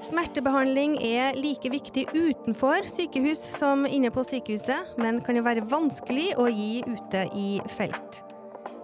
Smertebehandling 0.00 0.94
er 1.04 1.36
like 1.36 1.70
viktig 1.72 2.06
utenfor 2.14 2.86
sykehus 2.88 3.42
som 3.58 3.84
inne 3.84 4.12
på 4.14 4.24
sykehuset, 4.24 4.94
men 5.00 5.20
kan 5.24 5.36
jo 5.36 5.44
være 5.44 5.66
vanskelig 5.68 6.30
å 6.40 6.46
gi 6.48 6.80
ute 6.86 7.26
i 7.36 7.50
felt. 7.76 8.22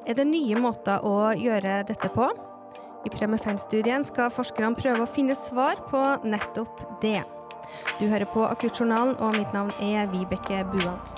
Er 0.06 0.19
det 0.19 0.27
nye 0.29 0.58
måter 0.61 1.03
å 1.06 1.32
gjøre 1.34 1.80
dette 1.88 2.11
på? 2.14 2.29
I 3.06 3.12
Premefen-studien 3.14 4.04
skal 4.06 4.32
forskerne 4.34 4.74
prøve 4.77 5.06
å 5.06 5.11
finne 5.11 5.35
svar 5.38 5.81
på 5.90 6.03
nettopp 6.27 6.85
det. 7.03 7.21
Du 8.01 8.07
hører 8.11 8.27
på 8.31 8.45
Akuttjournalen, 8.47 9.17
og 9.23 9.38
mitt 9.38 9.54
navn 9.57 9.73
er 9.83 10.11
Vibeke 10.13 10.65
Buan. 10.73 11.15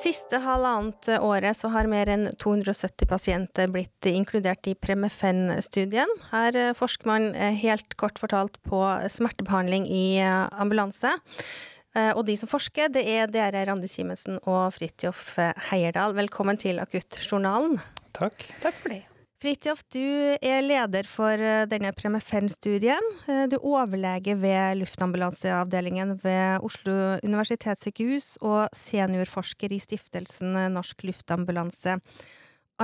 Siste 0.00 0.40
halvannet 0.40 1.08
året 1.20 1.58
så 1.58 1.70
har 1.74 1.88
mer 1.90 2.08
enn 2.10 2.28
270 2.40 3.08
pasienter 3.10 3.68
blitt 3.72 4.08
inkludert 4.08 4.66
i 4.70 4.74
Premefen-studien. 4.74 6.08
Her 6.30 6.72
forsker 6.78 7.10
man 7.10 7.28
helt 7.36 7.96
kort 8.00 8.20
fortalt 8.22 8.56
på 8.66 8.80
smertebehandling 9.12 9.84
i 9.90 10.20
ambulanse. 10.24 11.12
Og 12.14 12.22
de 12.28 12.36
som 12.38 12.50
forsker, 12.50 12.88
det 12.94 13.04
er 13.10 13.30
dere, 13.32 13.66
Randi 13.68 13.90
Simensen 13.90 14.38
og 14.44 14.72
Fridtjof 14.76 15.36
Heierdal. 15.70 16.16
Velkommen 16.16 16.60
til 16.60 16.80
Akuttjournalen. 16.82 17.80
Takk. 18.16 18.46
Takk 18.62 18.76
for 18.80 18.94
det. 18.94 19.04
Fridtjof, 19.40 19.86
du 19.88 20.04
er 20.44 20.58
leder 20.60 21.06
for 21.08 21.40
eh, 21.40 21.62
denne 21.64 21.94
Premefen-studien. 21.96 23.06
Eh, 23.24 23.46
du 23.48 23.54
er 23.56 23.62
overlege 23.64 24.34
ved 24.36 24.76
luftambulanseavdelingen 24.82 26.12
ved 26.20 26.66
Oslo 26.66 26.96
universitetssykehus 27.24 28.34
og 28.44 28.68
seniorforsker 28.76 29.72
i 29.72 29.80
stiftelsen 29.80 30.60
Norsk 30.74 31.06
Luftambulanse. 31.08 31.96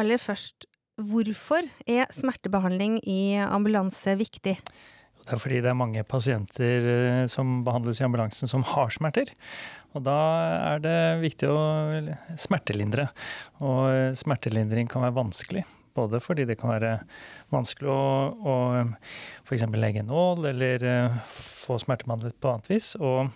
Aller 0.01 0.25
først, 0.25 0.65
hvorfor 0.97 1.69
er 1.85 2.09
smertebehandling 2.17 3.03
i 3.05 3.37
ambulanse 3.37 4.17
viktig? 4.17 4.57
Det 4.57 5.37
er 5.37 5.43
fordi 5.43 5.61
det 5.61 5.75
er 5.75 5.81
mange 5.85 6.09
pasienter 6.09 6.93
eh, 6.97 7.25
som 7.29 7.67
behandles 7.69 8.01
i 8.01 8.09
ambulansen 8.09 8.49
som 8.49 8.65
har 8.73 8.97
smerter. 8.97 9.37
Og 9.93 10.09
da 10.09 10.21
er 10.73 10.87
det 10.89 11.01
viktig 11.21 11.53
å 11.53 11.63
smertelindre. 12.41 13.11
Og 13.61 14.17
smertelindring 14.17 14.89
kan 14.89 15.05
være 15.05 15.21
vanskelig. 15.21 15.69
Både 15.97 16.21
fordi 16.21 16.45
det 16.49 16.59
kan 16.61 16.75
være 16.75 16.93
vanskelig 17.55 17.89
å, 17.89 18.03
å 18.37 18.57
f.eks. 19.47 19.65
legge 19.81 20.05
nål, 20.05 20.51
eller 20.53 20.85
uh, 20.85 21.17
få 21.65 21.81
smertebehandlet 21.81 22.37
på 22.41 22.53
annet 22.53 22.71
vis. 22.71 22.93
Og 23.01 23.33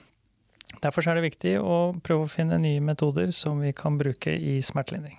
derfor 0.85 1.09
er 1.09 1.19
det 1.19 1.31
viktig 1.31 1.57
å 1.63 1.81
prøve 2.05 2.29
å 2.29 2.31
finne 2.31 2.61
nye 2.61 2.85
metoder 2.85 3.33
som 3.37 3.65
vi 3.65 3.73
kan 3.77 3.99
bruke 4.01 4.37
i 4.37 4.61
smertelindring. 4.65 5.19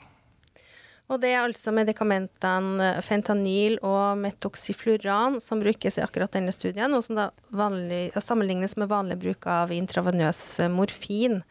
Og 1.11 1.19
det 1.19 1.33
er 1.33 1.41
altså 1.43 1.73
medikamentene 1.75 2.93
fentanyl 3.03 3.75
og 3.83 4.21
metoxifluran 4.21 5.41
som 5.43 5.59
brukes 5.59 5.97
i 5.99 6.03
akkurat 6.05 6.31
denne 6.31 6.53
studien, 6.55 6.93
og 6.95 7.03
som 7.03 7.17
da 7.19 7.27
vanlig, 7.51 8.13
sammenlignes 8.15 8.77
med 8.79 8.91
vanlig 8.91 9.19
bruk 9.19 9.47
av 9.51 9.73
intravenøs 9.75 10.39
morfin. 10.71 11.41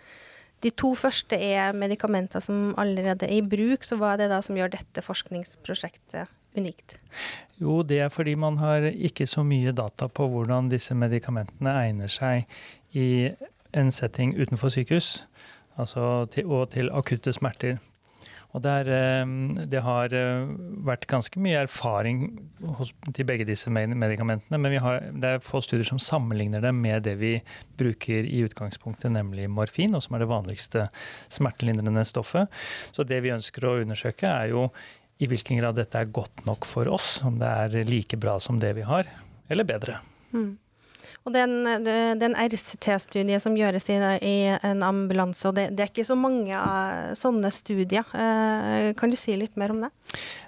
De 0.61 0.73
to 0.77 0.93
første 0.99 1.37
er 1.37 1.73
medikamenter 1.77 2.43
som 2.45 2.75
allerede 2.81 3.27
er 3.29 3.39
i 3.39 3.45
bruk, 3.45 3.87
så 3.87 3.97
hva 4.01 4.15
er 4.15 4.25
det 4.25 4.31
da 4.33 4.43
som 4.45 4.59
gjør 4.59 4.75
dette 4.75 5.05
forskningsprosjektet 5.05 6.29
unikt? 6.59 6.99
Jo, 7.61 7.81
det 7.87 8.01
er 8.05 8.13
fordi 8.13 8.35
man 8.35 8.59
har 8.61 8.89
ikke 8.91 9.27
så 9.29 9.45
mye 9.47 9.73
data 9.77 10.09
på 10.09 10.29
hvordan 10.29 10.71
disse 10.73 10.97
medikamentene 10.97 11.73
egner 11.85 12.13
seg 12.13 12.49
i 12.97 13.31
en 13.77 13.93
setting 13.95 14.35
utenfor 14.37 14.73
sykehus, 14.75 15.27
altså 15.79 16.27
til, 16.33 16.51
og 16.51 16.73
til 16.75 16.91
akutte 16.93 17.33
smerter. 17.33 17.79
Og 18.51 18.63
der, 18.65 18.89
ehm, 18.91 19.67
det 19.71 19.83
har 19.87 20.15
eh, 20.17 20.49
vært 20.87 21.07
ganske 21.11 21.39
mye 21.43 21.63
erfaring 21.63 22.25
hos, 22.79 22.91
til 23.15 23.27
begge 23.29 23.47
disse 23.47 23.71
medikamentene, 23.71 24.59
men 24.59 24.75
har, 24.83 25.05
det 25.15 25.35
er 25.37 25.45
få 25.45 25.61
studier 25.63 25.87
som 25.87 26.01
sammenligner 26.03 26.65
det 26.65 26.73
med 26.75 27.05
det 27.07 27.17
vi 27.21 27.37
bruker 27.79 28.27
i 28.27 28.43
utgangspunktet, 28.47 29.13
nemlig 29.15 29.47
morfin, 29.51 29.95
og 29.95 30.03
som 30.03 30.17
er 30.17 30.25
det 30.25 30.33
vanligste 30.33 30.89
smertelindrende 31.31 32.05
stoffet. 32.09 32.51
Så 32.91 33.07
det 33.07 33.23
vi 33.23 33.35
ønsker 33.37 33.69
å 33.69 33.77
undersøke, 33.85 34.27
er 34.27 34.51
jo 34.55 34.67
i 35.21 35.29
hvilken 35.31 35.61
grad 35.61 35.77
dette 35.79 36.01
er 36.01 36.11
godt 36.11 36.43
nok 36.49 36.67
for 36.67 36.91
oss, 36.91 37.19
om 37.27 37.39
det 37.39 37.47
er 37.47 37.87
like 37.87 38.19
bra 38.19 38.39
som 38.43 38.59
det 38.59 38.73
vi 38.79 38.89
har, 38.89 39.07
eller 39.53 39.69
bedre. 39.69 40.01
Mm. 40.33 40.57
Og 41.29 41.35
det 41.35 41.43
er 41.43 42.23
en, 42.25 42.35
RCT-studie 42.35 43.37
som 43.43 43.57
gjøres 43.59 43.91
i, 43.93 43.97
i, 44.25 44.37
en 44.65 44.85
ambulanse, 44.87 45.45
og 45.51 45.59
det, 45.59 45.67
det, 45.77 45.85
er 45.85 45.91
ikke 45.93 46.07
så 46.09 46.17
mange 46.17 46.57
uh, 46.57 47.13
sånne 47.19 47.51
studier. 47.53 48.07
Uh, 48.15 48.93
kan 48.97 49.13
du 49.13 49.19
si 49.21 49.35
litt 49.37 49.59
mer 49.61 49.75
om 49.75 49.83
det? 49.85 49.91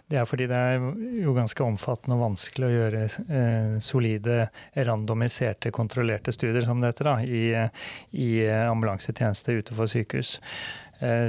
Det 0.09 0.21
er 0.21 0.29
fordi 0.29 0.47
det 0.49 0.57
er 0.57 0.87
jo 1.23 1.35
ganske 1.37 1.65
omfattende 1.65 2.17
og 2.17 2.25
vanskelig 2.25 2.67
å 2.67 2.73
gjøre 2.73 3.03
eh, 3.09 3.77
solide, 3.81 4.35
randomiserte, 4.77 5.71
kontrollerte 5.73 6.35
studier, 6.35 6.67
som 6.67 6.83
dette 6.85 7.07
da, 7.07 7.15
i, 7.25 7.55
i 8.13 8.27
ambulansetjeneste 8.67 9.55
utenfor 9.63 9.89
sykehus. 9.89 10.35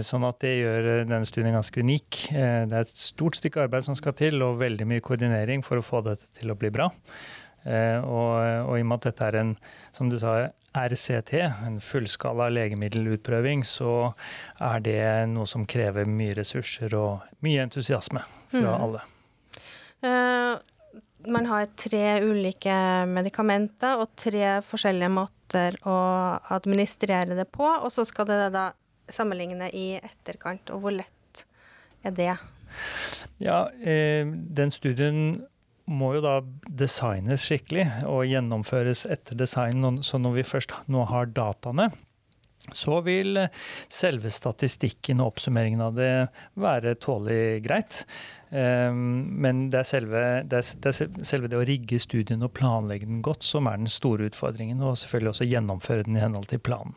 Sånn 0.03 0.25
at 0.27 0.41
det 0.43 0.51
gjør 0.57 0.89
denne 1.07 1.23
studien 1.25 1.55
ganske 1.55 1.79
unik. 1.79 2.19
Det 2.33 2.75
er 2.75 2.83
et 2.83 2.91
stort 2.91 3.39
stykke 3.39 3.63
arbeid 3.63 3.87
som 3.87 3.95
skal 3.95 4.17
til, 4.19 4.43
og 4.43 4.59
veldig 4.59 4.89
mye 4.89 5.05
koordinering 5.05 5.63
for 5.63 5.79
å 5.79 5.85
få 5.85 6.03
dette 6.09 6.27
til 6.41 6.51
å 6.51 6.59
bli 6.59 6.73
bra. 6.75 6.89
Eh, 7.63 7.99
og, 8.03 8.33
og, 8.67 8.75
i 8.77 8.83
og 8.83 8.89
med 8.89 8.99
at 8.99 9.07
dette 9.09 9.29
er 9.29 9.39
en, 9.39 9.55
som 9.95 10.11
du 10.11 10.17
sa, 10.19 10.35
RCT, 10.73 11.33
en 11.67 11.77
fullskala 11.83 12.47
legemiddelutprøving, 12.49 13.61
så 13.67 14.13
er 14.57 14.83
det 14.83 15.01
noe 15.29 15.45
som 15.49 15.67
krever 15.69 16.09
mye 16.09 16.33
ressurser 16.39 16.95
og 16.97 17.43
mye 17.45 17.61
entusiasme 17.67 18.23
fra 18.49 18.71
mm. 18.73 18.85
alle. 18.87 19.03
Uh, 20.03 20.55
man 21.29 21.47
har 21.47 21.69
tre 21.79 22.17
ulike 22.25 22.73
medikamenter 23.07 24.01
og 24.01 24.15
tre 24.19 24.57
forskjellige 24.65 25.13
måter 25.13 25.77
å 25.87 25.97
administrere 26.57 27.37
det 27.37 27.47
på, 27.53 27.63
og 27.63 27.93
så 27.93 28.05
skal 28.09 28.27
det 28.31 28.49
da 28.55 28.71
sammenligne 29.11 29.69
i 29.77 29.93
etterkant, 30.01 30.73
og 30.73 30.83
hvor 30.83 30.97
lett 30.97 31.45
er 32.03 32.17
det? 32.17 32.33
Ja, 33.43 33.67
eh, 33.85 34.25
den 34.25 34.71
studien 34.73 35.43
må 35.91 36.13
jo 36.15 36.23
da 36.23 36.37
designes 36.67 37.45
skikkelig 37.47 37.85
og 38.07 38.25
gjennomføres 38.29 39.05
etter 39.11 39.37
design. 39.39 39.83
Så 40.05 40.19
når 40.21 40.39
vi 40.39 40.47
først 40.47 40.75
nå 40.91 41.05
har 41.09 41.31
dataene, 41.35 41.89
så 42.71 43.01
vil 43.03 43.41
selve 43.91 44.31
statistikken 44.31 45.19
og 45.19 45.33
oppsummeringen 45.33 45.83
av 45.83 45.97
det 45.97 46.11
være 46.55 46.95
tålelig 47.03 47.63
greit. 47.65 48.03
Ehm, 48.55 49.25
men 49.43 49.65
det 49.73 49.81
er, 49.81 49.89
selve, 49.89 50.21
det 50.47 50.61
er 50.63 51.25
selve 51.27 51.51
det 51.51 51.59
å 51.59 51.65
rigge 51.67 51.99
studien 51.99 52.45
og 52.45 52.53
planlegge 52.55 53.09
den 53.09 53.23
godt 53.25 53.43
som 53.43 53.67
er 53.67 53.81
den 53.81 53.91
store 53.91 54.29
utfordringen, 54.31 54.79
og 54.79 54.95
selvfølgelig 55.01 55.33
også 55.33 55.49
gjennomføre 55.49 56.07
den 56.07 56.19
i 56.19 56.23
henhold 56.23 56.47
til 56.53 56.63
planen. 56.63 56.95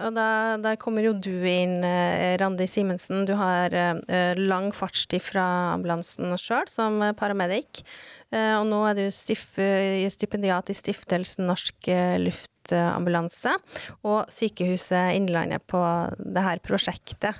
Og 0.00 0.14
da, 0.16 0.56
der 0.62 0.78
kommer 0.80 1.04
jo 1.04 1.12
du 1.12 1.34
inn, 1.44 1.82
eh, 1.84 2.38
Randi 2.40 2.64
Simensen. 2.70 3.26
Du 3.28 3.34
har 3.36 3.74
eh, 3.76 4.38
lang 4.38 4.70
fartstid 4.72 5.20
fra 5.20 5.44
ambulansen 5.74 6.32
sjøl 6.40 6.70
som 6.72 7.02
paramedic. 7.18 7.82
Eh, 8.32 8.54
og 8.56 8.64
nå 8.70 8.80
er 8.88 8.96
du 8.96 9.04
stipendiat 9.12 10.72
i 10.72 10.76
Stiftelsen 10.76 11.44
Norsk 11.50 11.90
Luftambulanse 12.22 13.52
og 14.08 14.32
Sykehuset 14.32 15.18
Innlandet 15.18 15.66
på 15.68 15.82
det 16.16 16.46
her 16.46 16.62
prosjektet. 16.64 17.36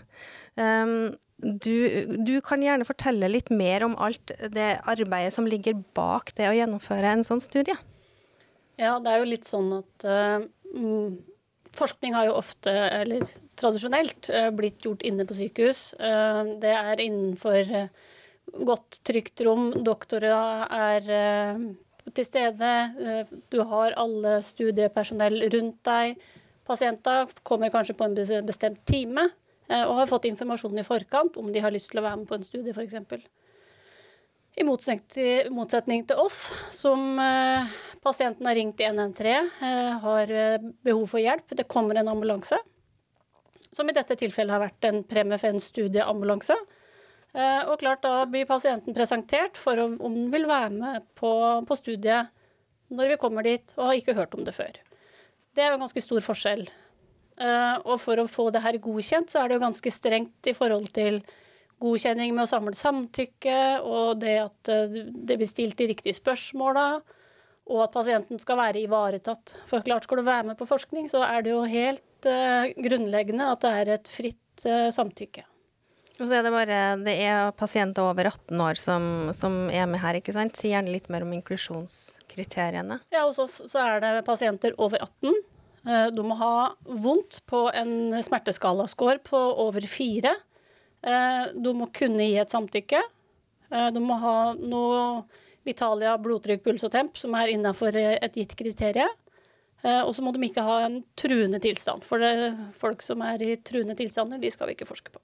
Um, 0.52 1.14
du, 1.40 2.04
du, 2.20 2.34
kan 2.44 2.60
gjerne 2.60 2.84
fortelle 2.84 3.30
litt 3.30 3.48
mer 3.48 3.86
om 3.86 3.96
alt 3.96 4.34
det 4.52 4.74
arbeidet 4.84 5.32
som 5.32 5.48
ligger 5.48 5.78
bak 5.96 6.34
det 6.36 6.50
å 6.50 6.52
gjennomføre 6.54 7.16
en 7.16 7.24
sånn 7.24 7.40
studie? 7.40 7.78
Ja, 8.76 8.98
det 9.00 9.08
er 9.08 9.22
jo 9.22 9.30
litt 9.30 9.48
sånn 9.48 9.72
at 9.80 10.04
uh, 10.04 10.44
Forskning 11.72 12.14
har 12.14 12.28
jo 12.28 12.36
ofte, 12.36 12.72
eller 12.72 13.24
tradisjonelt, 13.56 14.28
eh, 14.30 14.50
blitt 14.50 14.84
gjort 14.84 15.02
inne 15.02 15.24
på 15.24 15.36
sykehus. 15.36 15.94
Eh, 15.94 16.44
det 16.60 16.72
er 16.72 17.00
innenfor 17.00 17.72
eh, 17.78 17.88
godt, 18.52 19.00
trygt 19.04 19.40
rom. 19.46 19.70
Doktorer 19.84 20.66
er 20.68 21.06
til 22.12 22.26
stede. 22.26 22.70
Du 23.48 23.62
har 23.62 23.94
alle 23.96 24.40
studiepersonell 24.42 25.48
rundt 25.54 25.78
deg. 25.86 26.18
Pasienter 26.66 27.30
kommer 27.42 27.70
kanskje 27.70 27.96
på 27.96 28.04
en 28.04 28.46
bestemt 28.46 28.82
time 28.86 29.30
og 29.72 29.94
har 29.96 30.10
fått 30.10 30.26
informasjon 30.28 30.78
i 30.78 30.84
forkant 30.84 31.38
om 31.38 31.52
de 31.54 31.62
har 31.62 31.72
lyst 31.72 31.92
til 31.92 32.02
å 32.02 32.04
være 32.04 32.18
med 32.18 32.28
på 32.28 32.36
en 32.36 32.44
studie, 32.44 32.74
f.eks. 32.74 33.24
I 34.58 34.66
motsetning 34.66 36.04
til 36.04 36.20
oss, 36.20 36.50
som 36.74 37.16
pasienten 38.02 38.46
har 38.46 38.54
ringt 38.54 38.80
i 38.80 38.84
113, 38.84 39.50
eh, 39.62 39.98
har 40.02 40.30
eh, 40.30 40.58
behov 40.82 41.06
for 41.06 41.22
hjelp. 41.22 41.54
Det 41.56 41.68
kommer 41.70 41.98
en 41.98 42.10
ambulanse, 42.10 42.58
som 43.72 43.88
i 43.88 43.94
dette 43.96 44.16
tilfellet 44.18 44.52
har 44.52 44.64
vært 44.64 44.88
en 44.88 45.02
Premifen-studieambulanse. 45.08 46.56
Og 47.32 47.78
klart, 47.80 48.02
da 48.04 48.26
blir 48.28 48.44
pasienten 48.44 48.92
presentert 48.92 49.56
for 49.56 49.78
om 49.80 50.02
den 50.02 50.26
vil 50.28 50.42
være 50.44 50.68
med 50.68 51.06
på, 51.16 51.30
på 51.64 51.76
studiet 51.78 52.28
når 52.92 53.08
vi 53.08 53.16
kommer 53.22 53.46
dit 53.46 53.72
og 53.78 53.86
har 53.86 53.96
ikke 53.96 54.14
hørt 54.18 54.36
om 54.36 54.42
det 54.44 54.52
før. 54.52 54.76
Det 55.56 55.64
er 55.64 55.70
jo 55.70 55.78
en 55.78 55.84
ganske 55.86 56.02
stor 56.04 56.20
forskjell. 56.26 56.66
Og 57.88 57.96
for 58.02 58.20
å 58.20 58.28
få 58.28 58.50
det 58.52 58.60
her 58.60 58.76
godkjent, 58.84 59.32
så 59.32 59.40
er 59.40 59.48
det 59.48 59.56
jo 59.56 59.64
ganske 59.64 59.94
strengt 59.96 60.52
i 60.52 60.52
forhold 60.58 60.90
til 60.92 61.22
godkjenning 61.80 62.36
med 62.36 62.44
å 62.44 62.52
samle 62.52 62.76
samtykke, 62.76 63.80
og 63.80 64.20
det 64.20 64.36
at 64.42 64.74
det 65.08 65.40
blir 65.40 65.48
stilt 65.48 65.80
de 65.80 65.88
riktige 65.94 66.20
spørsmåla, 66.20 67.00
og 67.72 67.86
at 67.86 67.94
pasienten 67.94 68.40
skal 68.42 68.60
være 68.60 68.82
ivaretatt. 68.84 69.56
For 69.70 69.84
klart, 69.84 70.04
skal 70.06 70.20
du 70.20 70.26
være 70.26 70.50
med 70.50 70.58
på 70.60 70.68
forskning, 70.68 71.08
så 71.10 71.24
er 71.26 71.44
det 71.44 71.54
jo 71.54 71.62
helt 71.64 72.28
uh, 72.28 72.68
grunnleggende 72.76 73.48
at 73.54 73.64
det 73.64 73.72
er 73.80 73.94
et 73.96 74.12
fritt 74.12 74.38
samtykke. 74.62 75.46
Og 76.20 76.26
så 76.28 76.36
er 76.36 76.44
det 76.44 76.50
bare 76.52 76.80
det 77.00 77.14
er 77.24 77.54
pasienter 77.56 78.04
over 78.04 78.28
18 78.28 78.60
år 78.60 78.78
som, 78.78 79.04
som 79.34 79.54
er 79.72 79.88
med 79.88 80.02
her, 80.02 80.18
ikke 80.20 80.34
sant? 80.36 80.58
Si 80.60 80.68
gjerne 80.68 80.92
litt 80.92 81.08
mer 81.10 81.24
om 81.24 81.32
inklusjonskriteriene. 81.34 83.00
Ja, 83.10 83.24
hos 83.24 83.40
oss 83.42 83.62
så 83.72 83.80
er 83.80 84.04
det 84.04 84.12
pasienter 84.28 84.76
over 84.76 85.00
18 85.00 85.32
Eh, 85.82 86.06
du 86.14 86.22
må 86.22 86.36
ha 86.38 86.72
vondt 86.86 87.40
på 87.50 87.66
en 87.74 88.14
smerteskalascore 88.22 89.18
på 89.26 89.38
over 89.66 89.86
fire. 89.90 90.36
Du 91.58 91.72
må 91.74 91.88
kunne 91.90 92.22
gi 92.28 92.36
et 92.38 92.52
samtykke. 92.52 93.00
Du 93.90 93.98
må 94.04 94.14
ha 94.22 94.36
noe 94.54 95.24
Vitalia 95.66 96.16
blodtrykk, 96.18 96.62
puls 96.64 96.84
og 96.86 96.92
temp 96.94 97.18
som 97.20 97.34
er 97.38 97.52
innafor 97.52 97.94
et 97.96 98.38
gitt 98.38 98.56
kriterium. 98.58 99.12
Og 99.82 100.12
så 100.14 100.22
må 100.22 100.30
de 100.34 100.38
ikke 100.46 100.62
ha 100.62 100.76
en 100.86 101.00
truende 101.18 101.58
tilstand. 101.62 102.04
For 102.06 102.22
det, 102.22 102.54
folk 102.78 103.02
som 103.02 103.22
er 103.26 103.42
i 103.42 103.56
truende 103.58 103.96
tilstander, 103.98 104.38
de 104.38 104.50
skal 104.54 104.70
vi 104.70 104.76
ikke 104.76 104.86
forske 104.86 105.10
på. 105.14 105.22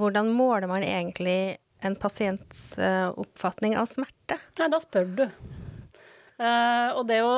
Hvordan 0.00 0.32
måler 0.32 0.66
man 0.70 0.82
egentlig 0.84 1.56
en 1.84 1.96
pasients 2.00 2.78
oppfatning 2.80 3.76
av 3.76 3.86
smerte? 3.90 4.40
Nei, 4.56 4.70
da 4.72 4.80
spør 4.80 5.12
du. 5.18 5.26
Og 6.40 7.02
det 7.08 7.20
å 7.24 7.34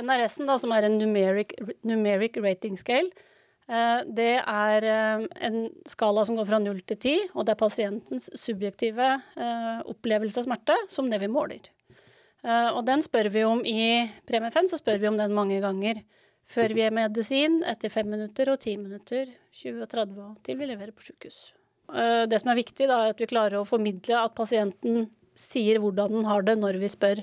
NRS-en, 0.00 0.48
da, 0.48 0.56
som 0.60 0.72
er 0.72 0.88
en 0.88 0.96
numeric, 1.00 1.52
numeric 1.88 2.40
rating 2.40 2.80
scale, 2.80 3.12
det 3.62 4.32
er 4.40 4.84
uh, 4.84 5.22
en 5.46 5.58
skala 5.88 6.24
som 6.26 6.36
går 6.36 6.48
fra 6.48 6.58
0 6.60 6.80
til 6.90 6.98
10, 6.98 7.12
og 7.32 7.46
det 7.46 7.54
er 7.54 7.60
pasientens 7.60 8.26
subjektive 8.36 9.06
opplevelse 9.88 10.42
av 10.42 10.48
smerte 10.48 10.76
som 10.90 11.08
det 11.08 11.20
vi 11.22 11.30
måler. 11.30 11.70
og 12.74 12.82
den 12.84 13.04
spør 13.06 13.28
vi 13.30 13.44
om 13.46 13.62
i 13.64 14.10
Premie5, 14.28 14.68
så 14.72 14.80
spør 14.80 14.98
vi 14.98 15.08
om 15.08 15.16
den 15.16 15.32
mange 15.32 15.60
ganger. 15.62 16.02
Før 16.50 16.74
vi 16.74 16.82
gir 16.82 16.92
medisin, 16.92 17.62
etter 17.64 17.88
5 17.88 18.10
minutter 18.10 18.50
og 18.50 18.58
10 18.58 18.76
minutter, 18.82 19.30
20 19.54 19.86
og 19.86 19.88
30 19.94 20.20
og 20.26 20.36
til 20.42 20.58
vi 20.58 20.68
leverer 20.68 20.92
på 20.92 21.06
sykehus. 21.06 21.54
det 22.26 22.40
som 22.42 22.50
er 22.50 22.58
viktig, 22.58 22.88
da, 22.90 22.98
er 22.98 23.14
at 23.14 23.20
vi 23.22 23.30
klarer 23.30 23.60
å 23.60 23.68
formidle 23.68 24.18
at 24.18 24.34
pasienten 24.34 25.06
sier 25.38 25.80
hvordan 25.80 26.18
den 26.18 26.28
har 26.28 26.44
det 26.46 26.58
når 26.60 26.78
vi 26.82 26.90
spør. 26.92 27.22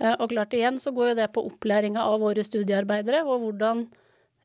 Eh, 0.00 0.14
og 0.18 0.30
klart 0.32 0.54
igjen 0.56 0.80
så 0.82 0.92
går 0.94 1.12
jo 1.12 1.18
det 1.20 1.30
på 1.34 1.44
opplæringa 1.48 2.02
av 2.02 2.20
våre 2.24 2.44
studiearbeidere, 2.46 3.22
og 3.26 3.44
hvordan 3.44 3.86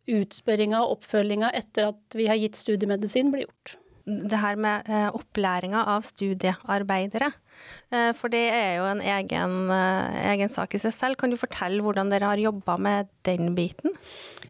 utspørringa 0.09 0.81
og 0.83 0.97
oppfølginga 0.97 1.51
etter 1.57 1.91
at 1.91 2.17
vi 2.17 2.27
har 2.29 2.39
gitt 2.39 2.57
studiemedisin, 2.59 3.31
blir 3.33 3.47
gjort. 3.47 3.77
Det 4.09 4.39
her 4.41 4.57
med 4.57 4.87
eh, 4.89 5.07
opplæringa 5.13 5.83
av 5.91 6.05
studiearbeidere, 6.07 7.29
eh, 7.93 8.11
for 8.17 8.33
det 8.33 8.45
er 8.55 8.79
jo 8.79 8.87
en 8.89 9.03
egen, 9.03 9.55
eh, 9.75 10.19
egen, 10.31 10.49
sak 10.49 10.73
i 10.73 10.81
seg 10.81 10.95
selv. 10.95 11.19
Kan 11.19 11.29
du 11.29 11.37
fortelle 11.37 11.83
hvordan 11.85 12.09
dere 12.09 12.31
har 12.31 12.41
jobba 12.41 12.79
med 12.81 13.11
den 13.27 13.53
biten? 13.57 13.93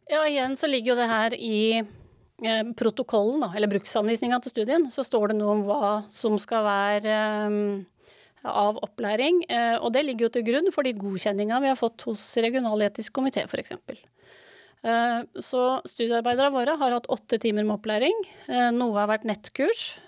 Ja, 0.07 0.23
igjen 0.23 0.55
så 0.57 0.69
ligger 0.69 0.93
jo 0.93 0.99
det 1.01 1.09
her 1.11 1.35
i 1.35 1.61
eh, 1.81 2.63
protokollen, 2.79 3.43
da, 3.43 3.51
eller 3.57 3.71
bruksanvisninga 3.71 4.39
til 4.45 4.55
studien. 4.55 4.87
Så 4.93 5.03
står 5.07 5.33
det 5.33 5.39
noe 5.41 5.57
om 5.57 5.65
hva 5.67 5.93
som 6.07 6.39
skal 6.39 6.63
være 6.69 7.17
eh, 7.19 7.99
av 8.47 8.79
opplæring. 8.85 9.43
Eh, 9.49 9.75
og 9.79 9.91
det 9.93 10.05
ligger 10.07 10.27
jo 10.27 10.33
til 10.37 10.47
grunn 10.47 10.71
for 10.75 10.87
de 10.87 10.95
godkjenninga 10.97 11.59
vi 11.63 11.71
har 11.71 11.79
fått 11.79 12.07
hos 12.07 12.23
regionaletisk 12.39 13.13
komité, 13.15 13.43
f.eks. 13.49 13.75
Eh, 14.79 15.19
så 15.43 15.63
studiearbeiderne 15.89 16.53
våre 16.55 16.75
har 16.79 16.95
hatt 16.95 17.09
åtte 17.11 17.39
timer 17.41 17.67
med 17.67 17.77
opplæring. 17.77 18.15
Eh, 18.47 18.69
noe 18.75 18.95
har 18.97 19.11
vært 19.11 19.27
nettkurs. 19.27 19.99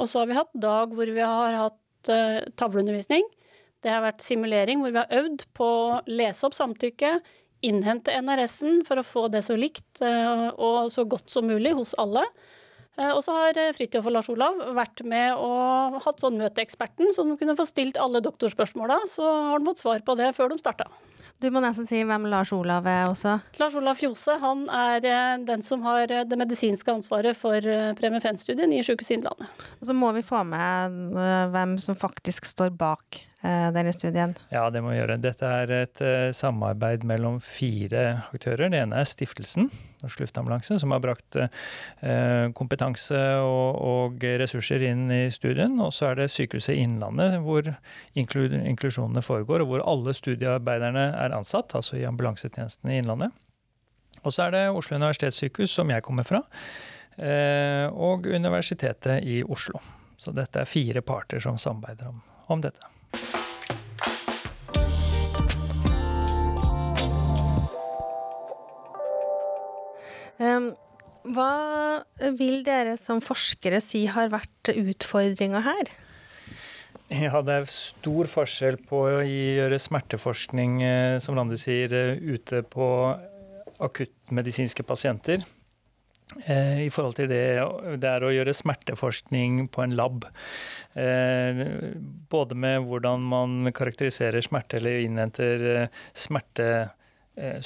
Og 0.00 0.06
så 0.10 0.22
har 0.22 0.30
vi 0.30 0.38
hatt 0.38 0.52
dag 0.54 0.94
hvor 0.94 1.10
vi 1.10 1.24
har 1.24 1.58
hatt 1.60 2.12
tavleundervisning. 2.58 3.24
Det 3.82 3.90
har 3.90 4.04
vært 4.04 4.22
simulering 4.22 4.82
hvor 4.82 4.94
vi 4.94 5.02
har 5.02 5.16
øvd 5.22 5.46
på 5.54 5.66
å 5.66 5.98
lese 6.06 6.46
opp 6.46 6.54
samtykke, 6.54 7.18
innhente 7.66 8.14
NRS-en 8.14 8.84
for 8.86 9.00
å 9.00 9.06
få 9.06 9.26
det 9.32 9.42
så 9.46 9.56
likt 9.58 10.02
og 10.02 10.86
så 10.92 11.06
godt 11.08 11.32
som 11.32 11.48
mulig 11.50 11.72
hos 11.74 11.96
alle. 11.98 12.22
Eh, 12.96 13.12
og 13.12 13.20
så 13.24 13.34
har 13.36 13.58
eh, 13.60 13.74
Fridtjof 13.76 14.08
og 14.08 14.14
Lars 14.16 14.30
Olav 14.32 14.60
vært 14.76 15.02
med 15.08 15.36
og 15.36 15.98
hatt 16.04 16.22
sånn 16.22 16.38
møteeksperten, 16.40 17.12
så 17.12 17.26
de 17.28 17.36
kunne 17.40 17.56
få 17.58 17.66
stilt 17.68 18.00
alle 18.00 18.22
doktorspørsmåla. 18.24 19.02
Så 19.12 19.26
har 19.50 19.60
de 19.60 19.68
fått 19.68 19.84
svar 19.84 20.04
på 20.06 20.16
det 20.18 20.32
før 20.36 20.52
de 20.52 20.60
starta. 20.62 20.88
Du 21.42 21.50
må 21.52 21.60
nesten 21.60 21.88
si 21.88 22.00
hvem 22.06 22.26
Lars 22.32 22.52
Olav 22.56 22.86
er 22.88 23.10
også. 23.10 23.36
Lars 23.60 23.76
Olav 23.76 23.98
Fjose 24.00 24.38
han 24.40 24.64
er 24.72 25.04
eh, 25.04 25.36
den 25.46 25.62
som 25.64 25.84
har 25.84 26.08
det 26.08 26.40
medisinske 26.40 26.94
ansvaret 26.94 27.36
for 27.36 27.60
Premie 27.98 28.24
5-studien 28.24 28.72
i 28.72 28.82
Sykehuset 28.86 29.18
Innlandet. 29.18 29.64
Og 29.80 29.88
så 29.90 29.96
må 29.96 30.12
vi 30.16 30.24
få 30.24 30.42
med 30.48 31.16
hvem 31.52 31.76
som 31.82 31.98
faktisk 31.98 32.48
står 32.48 32.72
bak 32.76 33.26
Eh, 33.35 33.35
denne 33.74 33.92
studien? 33.94 34.34
Ja, 34.52 34.66
det 34.72 34.82
må 34.82 34.92
vi 34.92 34.98
gjøre. 34.98 35.18
Dette 35.22 35.50
er 35.62 35.72
et 35.74 36.00
uh, 36.04 36.30
samarbeid 36.34 37.04
mellom 37.06 37.38
fire 37.44 38.22
aktører. 38.32 38.70
Det 38.72 38.80
ene 38.82 39.00
er 39.00 39.08
stiftelsen 39.08 39.68
Norsk 40.02 40.20
Luftambulanse, 40.22 40.78
som 40.78 40.92
har 40.94 41.02
brakt 41.02 41.38
uh, 41.38 42.46
kompetanse 42.56 43.20
og, 43.42 44.22
ressurser 44.42 44.84
inn 44.88 45.06
i 45.12 45.22
studien. 45.34 45.78
Og 45.82 45.92
så 45.94 46.10
er 46.10 46.20
det 46.20 46.30
Sykehuset 46.34 46.78
Innlandet, 46.78 47.38
hvor 47.44 47.70
inklu 48.18 48.46
inklusjonene 48.56 49.24
foregår, 49.24 49.64
og 49.64 49.72
hvor 49.72 49.86
alle 49.86 50.14
studiearbeiderne 50.16 51.08
er 51.14 51.36
ansatt, 51.36 51.74
altså 51.78 51.98
i 52.00 52.06
ambulansetjenesten 52.08 52.92
i 52.92 53.00
Innlandet. 53.02 53.34
Og 54.22 54.34
så 54.34 54.46
er 54.46 54.56
det 54.56 54.64
Oslo 54.74 54.98
universitetssykehus, 54.98 55.74
som 55.76 55.90
jeg 55.92 56.02
kommer 56.02 56.26
fra, 56.26 56.42
og 57.94 58.26
Universitetet 58.26 59.22
i 59.24 59.38
Oslo. 59.44 59.78
Så 60.20 60.34
dette 60.36 60.64
er 60.64 60.68
fire 60.68 61.04
parter 61.06 61.40
som 61.40 61.60
samarbeider 61.60 62.10
om, 62.10 62.20
om 62.52 62.64
dette. 62.64 62.95
Hva 71.36 72.02
vil 72.38 72.62
dere 72.64 72.94
som 73.00 73.22
forskere 73.24 73.80
si 73.82 74.04
har 74.08 74.30
vært 74.32 74.70
utfordringa 74.72 75.62
her? 75.66 75.90
Ja, 77.12 77.40
det 77.44 77.54
er 77.54 77.68
stor 77.70 78.26
forskjell 78.30 78.78
på 78.88 79.04
å 79.06 79.22
gjøre 79.22 79.78
smerteforskning, 79.78 80.80
eh, 80.82 81.18
som 81.22 81.36
Randi 81.38 81.58
sier, 81.60 81.92
eh, 81.92 82.18
ute 82.18 82.62
på 82.66 82.86
akuttmedisinske 83.78 84.82
pasienter. 84.82 85.44
Eh, 86.46 86.86
I 86.86 86.90
forhold 86.90 87.16
til 87.18 87.28
det, 87.30 87.42
det 88.02 88.10
er 88.10 88.24
å 88.26 88.32
gjøre 88.34 88.54
smerteforskning 88.56 89.68
på 89.72 89.84
en 89.84 89.96
lab. 89.98 90.26
Både 92.32 92.56
med 92.56 92.86
hvordan 92.88 93.26
man 93.30 93.70
karakteriserer 93.76 94.42
smerte 94.42 94.80
eller 94.80 95.04
innhenter 95.04 95.66
Eh, 97.36 97.60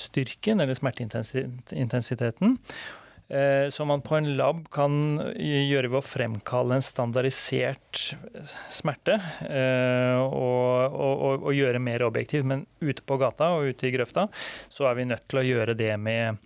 eller 0.61 0.75
smerteintensiteten. 0.75 2.57
Eh, 3.31 3.69
som 3.71 3.89
man 3.89 4.03
på 4.03 4.17
en 4.17 4.37
lab 4.37 4.65
kan 4.75 4.95
gjøre 5.39 5.87
ved 5.87 6.01
å 6.01 6.03
fremkalle 6.03 6.75
en 6.75 6.83
standardisert 6.83 8.17
smerte. 8.73 9.21
Eh, 9.47 10.19
og, 10.19 10.97
og, 10.99 11.47
og 11.47 11.55
gjøre 11.55 11.83
mer 11.83 12.03
objektiv. 12.09 12.43
Men 12.51 12.65
ute 12.83 13.07
på 13.07 13.21
gata 13.23 13.53
og 13.55 13.71
ute 13.71 13.87
i 13.87 13.95
grøfta 13.95 14.27
så 14.67 14.91
er 14.91 14.99
vi 14.99 15.07
nødt 15.13 15.29
til 15.31 15.43
å 15.43 15.47
gjøre 15.47 15.79
det 15.79 15.93
med, 16.03 16.43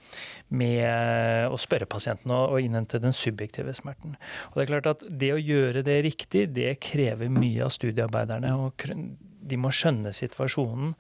med 0.53 1.49
å 1.49 1.61
spørre 1.61 1.89
pasienten 1.89 2.35
og, 2.37 2.53
og 2.53 2.61
innhente 2.61 3.01
den 3.01 3.17
subjektive 3.17 3.73
smerten. 3.77 4.19
Og 4.53 4.61
det 4.61 4.67
er 4.67 4.73
klart 4.75 4.93
at 4.93 5.07
det 5.09 5.33
å 5.33 5.41
gjøre 5.41 5.87
det 5.87 6.03
riktig, 6.05 6.51
det 6.53 6.77
krever 6.85 7.33
mye 7.33 7.65
av 7.65 7.73
studiearbeiderne. 7.73 8.53
og 8.61 8.77
de 9.45 9.59
må 9.61 9.73
skjønne 9.75 10.13
situasjonen. 10.17 10.95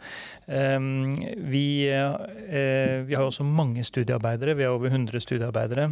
Ehm, 0.52 1.08
vi, 1.50 1.88
eh, 1.88 3.00
vi 3.06 3.16
har 3.16 3.24
også 3.24 3.46
mange 3.46 3.84
studiearbeidere, 3.86 4.56
vi 4.58 4.66
har 4.66 4.76
over 4.76 4.92
100 4.92 5.22
studiearbeidere. 5.24 5.90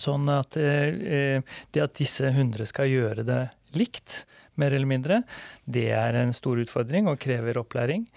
Sånn 0.00 0.28
at 0.32 0.56
eh, 0.56 1.44
det 1.72 1.84
at 1.84 1.96
disse 1.98 2.30
100 2.32 2.68
skal 2.70 2.88
gjøre 2.88 3.24
det 3.28 3.42
likt, 3.76 4.24
mer 4.58 4.74
eller 4.74 4.90
mindre, 4.90 5.22
det 5.70 5.90
er 5.94 6.16
en 6.18 6.34
stor 6.34 6.58
utfordring 6.58 7.06
og 7.10 7.20
krever 7.22 7.60
opplæring. 7.60 8.08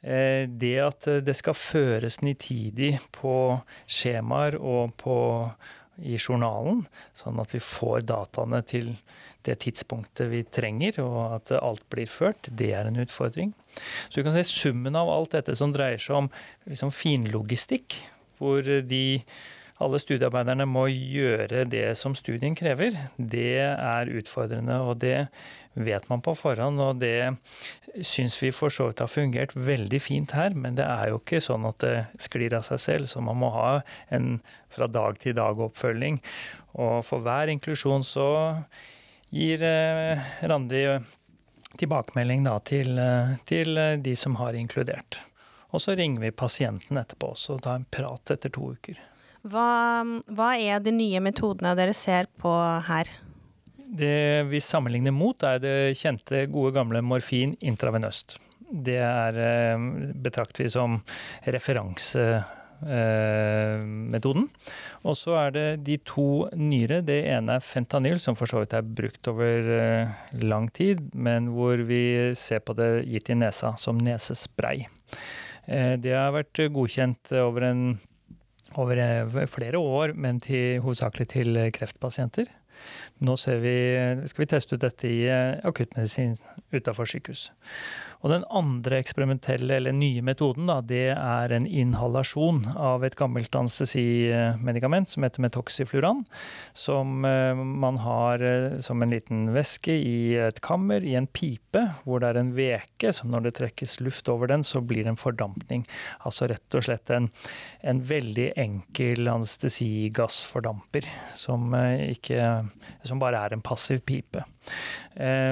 Eh, 0.00 0.46
det 0.46 0.76
at 0.84 1.08
det 1.24 1.34
skal 1.36 1.56
føres 1.56 2.20
nitidig 2.24 2.94
på 3.16 3.34
skjemaer 3.90 4.56
og 4.60 4.94
på, 5.00 5.16
i 6.00 6.16
journalen, 6.16 6.84
sånn 7.16 7.40
at 7.42 7.50
vi 7.52 7.60
får 7.64 8.06
dataene 8.08 8.62
til 8.64 8.94
det 9.46 9.58
tidspunktet 9.64 10.30
vi 10.32 10.42
trenger, 10.44 11.00
og 11.04 11.36
at 11.38 11.54
alt 11.60 11.84
blir 11.92 12.10
ført, 12.10 12.50
det 12.50 12.72
er 12.76 12.88
en 12.88 13.00
utfordring. 13.00 13.54
Så 14.08 14.20
du 14.20 14.26
kan 14.26 14.36
se 14.36 14.44
summen 14.48 14.98
av 14.98 15.10
alt 15.12 15.36
dette 15.36 15.56
som 15.58 15.72
dreier 15.74 16.00
seg 16.02 16.24
om 16.24 16.30
liksom 16.68 16.92
finlogistikk, 16.94 18.00
hvor 18.40 18.64
de 18.64 19.04
alle 19.80 19.96
studiearbeiderne 20.00 20.66
må 20.68 20.84
gjøre 20.92 21.64
det 21.72 21.86
som 21.96 22.12
studien 22.18 22.56
krever, 22.58 22.96
det 23.16 23.62
er 23.64 24.12
utfordrende. 24.20 24.76
Og 24.84 24.98
det 25.00 25.30
vet 25.72 26.08
man 26.10 26.20
på 26.24 26.34
forhånd, 26.36 26.80
og 26.84 27.00
det 27.00 27.32
syns 28.06 28.36
vi 28.42 28.50
for 28.52 28.72
så 28.72 28.90
vidt 28.90 29.00
har 29.00 29.10
fungert 29.10 29.54
veldig 29.56 30.00
fint 30.04 30.34
her. 30.36 30.52
Men 30.52 30.76
det 30.76 30.84
er 30.84 31.14
jo 31.14 31.20
ikke 31.22 31.40
sånn 31.44 31.64
at 31.70 31.80
det 31.84 31.96
sklir 32.20 32.56
av 32.58 32.66
seg 32.68 32.82
selv, 32.84 33.08
så 33.08 33.24
man 33.24 33.40
må 33.40 33.52
ha 33.56 33.80
en 34.12 34.38
fra 34.70 34.90
dag 34.90 35.16
til 35.22 35.38
dag-oppfølging. 35.38 36.20
Og 36.76 37.00
for 37.06 37.24
hver 37.24 37.52
inklusjon 37.54 38.04
så 38.06 38.28
gir 39.30 39.62
eh, 39.62 40.30
Randi 40.42 40.84
tilbakemelding 41.78 42.44
da, 42.44 42.58
til, 42.66 42.98
eh, 42.98 43.36
til 43.48 43.78
de 44.02 44.14
som 44.18 44.36
har 44.40 44.58
inkludert. 44.58 45.20
Og 45.70 45.82
så 45.82 45.94
ringer 45.98 46.24
vi 46.24 46.34
pasienten 46.34 46.98
etterpå 46.98 47.32
også 47.34 47.56
og 47.56 47.64
tar 47.64 47.78
en 47.78 47.88
prat 47.90 48.34
etter 48.34 48.52
to 48.52 48.72
uker. 48.74 48.98
Hva, 49.46 50.02
hva 50.36 50.52
er 50.60 50.82
de 50.84 50.92
nye 50.92 51.20
metodene 51.24 51.72
dere 51.78 51.94
ser 51.96 52.28
på 52.42 52.52
her? 52.88 53.08
Det 53.90 54.46
vi 54.50 54.60
sammenligner 54.62 55.14
mot, 55.14 55.42
er 55.42 55.62
det 55.62 55.98
kjente, 55.98 56.44
gode 56.52 56.74
gamle 56.76 57.00
morfin 57.02 57.56
intravenøst. 57.58 58.36
Det 58.70 58.98
er, 59.02 59.34
eh, 59.34 59.86
betrakter 60.14 60.64
vi 60.64 60.70
som 60.70 61.00
referansemetoden. 62.82 64.48
Og 65.04 65.16
så 65.16 65.36
er 65.46 65.54
det 65.54 65.84
de 65.86 65.96
to 66.04 66.48
nyere. 66.56 67.00
Det 67.06 67.24
ene 67.30 67.56
er 67.56 67.64
fentanyl, 67.64 68.18
som 68.20 68.36
for 68.36 68.50
så 68.50 68.60
vidt 68.62 68.74
er 68.76 68.82
brukt 68.82 69.28
over 69.28 69.70
eh, 69.76 70.08
lang 70.42 70.68
tid, 70.72 71.00
men 71.14 71.48
hvor 71.54 71.76
vi 71.88 72.34
ser 72.34 72.60
på 72.60 72.76
det 72.78 73.06
gitt 73.08 73.30
i 73.30 73.38
nesa 73.38 73.74
som 73.80 73.98
nesespray. 73.98 74.86
Eh, 75.66 75.96
det 76.00 76.14
har 76.16 76.32
vært 76.36 76.60
godkjent 76.72 77.32
over, 77.40 77.62
en, 77.70 77.98
over 78.76 78.96
eh, 79.00 79.46
flere 79.50 79.78
år, 79.78 80.14
men 80.14 80.40
til, 80.40 80.80
hovedsakelig 80.84 81.28
til 81.36 81.62
kreftpasienter. 81.72 82.46
Nå 83.20 83.34
vi, 83.60 83.76
skal 84.30 84.44
vi 84.44 84.48
teste 84.48 84.76
ut 84.76 84.84
dette 84.84 85.08
i 85.08 85.24
eh, 85.28 85.58
akuttmedisin 85.68 86.36
utafor 86.72 87.08
sykehus. 87.08 87.50
Og 88.20 88.28
den 88.34 88.42
andre 88.52 88.98
eksperimentelle, 89.00 89.78
eller 89.78 89.94
nye 89.96 90.20
metoden, 90.24 90.66
da, 90.68 90.80
det 90.84 91.14
er 91.14 91.54
en 91.56 91.64
inhalasjon 91.64 92.66
av 92.76 93.04
et 93.06 93.16
gammelt 93.16 93.54
anestesimedikament 93.56 95.08
som 95.08 95.24
heter 95.24 95.44
metoxifluran. 95.46 96.26
Som 96.76 97.24
eh, 97.24 97.56
man 97.56 98.00
har 98.04 98.44
eh, 98.44 98.76
som 98.84 99.00
en 99.00 99.14
liten 99.14 99.48
væske 99.54 99.96
i 99.96 100.36
et 100.36 100.60
kammer, 100.64 101.00
i 101.00 101.16
en 101.16 101.30
pipe, 101.32 101.86
hvor 102.04 102.20
det 102.20 102.34
er 102.34 102.42
en 102.42 102.52
veke 102.56 103.14
som 103.16 103.32
når 103.32 103.46
det 103.46 103.54
trekkes 103.56 103.98
luft 104.04 104.28
over 104.28 104.52
den, 104.52 104.66
så 104.68 104.84
blir 104.84 105.06
det 105.06 105.14
en 105.14 105.20
fordampning. 105.20 105.86
Altså 106.28 106.50
rett 106.52 106.76
og 106.76 106.84
slett 106.84 107.14
en, 107.16 107.30
en 107.80 108.04
veldig 108.04 108.50
enkel 108.60 109.32
anestesigassfordamper 109.32 111.08
som, 111.40 111.72
ikke, 112.12 112.52
som 113.06 113.22
bare 113.22 113.40
er 113.46 113.56
en 113.56 113.64
passiv 113.64 114.04
pipe. 114.04 114.44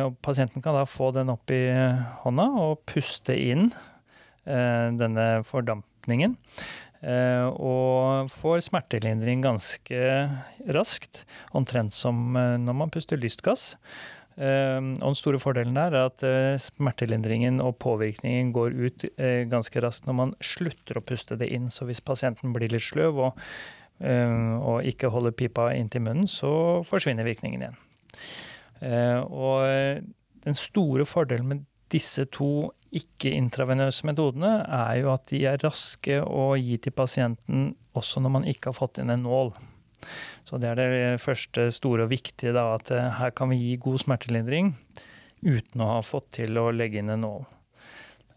Og 0.04 0.14
pasienten 0.22 0.62
kan 0.62 0.76
da 0.76 0.84
få 0.88 1.10
den 1.16 1.32
opp 1.32 1.50
i 1.52 1.62
hånda 2.22 2.44
og 2.58 2.82
puste 2.88 3.34
inn 3.36 3.70
eh, 4.48 4.88
denne 4.98 5.28
fordampningen. 5.48 6.36
Eh, 6.98 7.46
og 7.46 8.30
får 8.34 8.64
smertelindring 8.66 9.44
ganske 9.44 10.04
raskt, 10.74 11.22
omtrent 11.56 11.94
som 11.94 12.36
eh, 12.36 12.56
når 12.62 12.78
man 12.82 12.94
puster 12.94 13.20
lystgass. 13.20 13.74
Og 14.38 14.84
den 15.02 15.16
store 15.18 15.40
fordelen 15.42 15.74
der 15.74 15.96
er 15.98 16.04
at 16.12 16.22
smertelindringen 16.62 17.56
og 17.58 17.72
påvirkningen 17.82 18.52
går 18.54 18.76
ut 18.86 19.04
ganske 19.50 19.82
raskt 19.82 20.06
når 20.06 20.14
man 20.14 20.34
slutter 20.38 21.00
å 21.00 21.02
puste 21.02 21.34
det 21.40 21.48
inn. 21.56 21.64
Så 21.74 21.88
hvis 21.88 21.98
pasienten 21.98 22.52
blir 22.54 22.70
litt 22.70 22.84
sløv 22.86 23.18
og, 23.18 23.40
og 23.98 24.86
ikke 24.86 25.10
holder 25.10 25.34
pipa 25.34 25.72
inntil 25.74 26.04
munnen, 26.06 26.30
så 26.30 26.52
forsvinner 26.86 27.26
virkningen 27.26 27.66
igjen. 27.66 27.82
Og 29.26 30.06
den 30.46 30.54
store 30.54 31.02
fordelen 31.08 31.50
med 31.50 31.66
disse 31.92 32.26
to 32.34 32.70
ikke-intravenøse 32.98 34.06
metodene 34.08 34.52
er 34.64 35.02
jo 35.02 35.10
at 35.12 35.26
de 35.32 35.42
er 35.50 35.60
raske 35.60 36.20
å 36.22 36.54
gi 36.56 36.78
til 36.80 36.94
pasienten 36.96 37.68
også 37.98 38.22
når 38.24 38.34
man 38.38 38.48
ikke 38.48 38.70
har 38.70 38.78
fått 38.78 39.00
inn 39.02 39.12
en 39.12 39.26
nål. 39.26 39.52
Så 40.46 40.60
det 40.60 40.70
er 40.72 40.80
det 40.80 41.20
første 41.20 41.68
store 41.74 42.06
og 42.06 42.12
viktige, 42.12 42.54
da, 42.56 42.70
at 42.78 42.92
eh, 42.94 43.10
her 43.18 43.34
kan 43.36 43.50
vi 43.52 43.58
gi 43.60 43.76
god 43.82 44.00
smertelindring 44.04 44.72
uten 45.42 45.84
å 45.84 45.92
ha 45.96 46.02
fått 46.06 46.32
til 46.38 46.58
å 46.58 46.70
legge 46.74 47.02
inn 47.02 47.12
en 47.12 47.24
nål. 47.26 47.46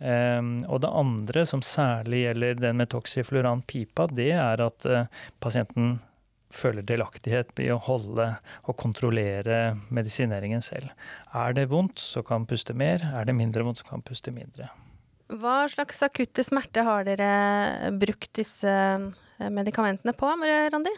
Um, 0.01 0.53
og 0.65 0.79
det 0.81 0.89
andre, 0.97 1.43
som 1.45 1.61
særlig 1.61 2.23
gjelder 2.23 2.57
den 2.57 2.79
med 2.81 2.89
toxifluran-pipa, 2.89 4.07
det 4.17 4.31
er 4.33 4.63
at 4.65 4.87
uh, 4.89 5.03
pasienten 5.43 5.99
føler 6.55 6.85
delaktighet 6.85 7.57
i 7.63 7.69
å 7.73 7.79
holde 7.81 8.27
og 8.65 8.77
kontrollere 8.79 9.75
medisineringen 9.93 10.63
selv. 10.65 10.91
Er 11.33 11.55
det 11.57 11.69
vondt, 11.71 12.01
så 12.01 12.23
kan 12.25 12.47
puste 12.49 12.75
mer. 12.77 13.03
Er 13.15 13.27
det 13.27 13.37
mindre 13.37 13.65
vondt, 13.67 13.81
så 13.81 13.89
kan 13.89 14.05
puste 14.05 14.33
mindre. 14.35 14.69
Hva 15.31 15.63
slags 15.71 16.01
akutte 16.03 16.43
smerte 16.43 16.83
har 16.83 17.05
dere 17.07 17.91
brukt 17.95 18.33
disse 18.35 18.67
eh, 18.67 19.49
medikamentene 19.53 20.15
på, 20.17 20.33
Randi? 20.73 20.91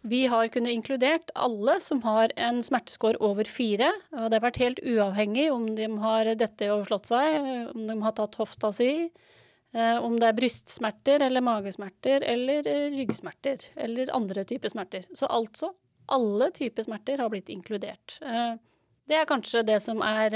Vi 0.00 0.22
har 0.32 0.48
kunnet 0.48 0.72
inkludert 0.72 1.32
alle 1.36 1.74
som 1.84 2.00
har 2.06 2.32
en 2.40 2.62
smerteskår 2.64 3.18
over 3.20 3.44
fire. 3.44 3.90
Og 4.16 4.30
det 4.30 4.38
har 4.38 4.46
vært 4.46 4.62
helt 4.62 4.80
uavhengig 4.80 5.50
om 5.52 5.66
de 5.76 5.90
har 6.00 6.30
dette 6.40 6.70
overslått 6.72 7.10
seg, 7.10 7.36
om 7.74 7.84
de 7.90 7.98
har 8.00 8.14
tatt 8.16 8.38
hofta 8.40 8.70
si, 8.72 9.10
om 10.02 10.16
det 10.18 10.26
er 10.26 10.34
brystsmerter 10.34 11.22
eller 11.22 11.44
magesmerter 11.46 12.24
eller 12.26 12.66
eh, 12.66 12.88
ryggsmerter 12.96 13.68
eller 13.78 14.10
andre 14.16 14.44
typer 14.44 14.72
smerter. 14.72 15.04
Så 15.14 15.28
altså, 15.30 15.72
alle 16.10 16.50
typer 16.56 16.82
smerter 16.82 17.22
har 17.22 17.30
blitt 17.30 17.52
inkludert. 17.54 18.16
Eh, 18.22 18.56
det 19.10 19.18
er 19.18 19.28
kanskje 19.30 19.62
det 19.66 19.78
som 19.84 20.02
er 20.02 20.34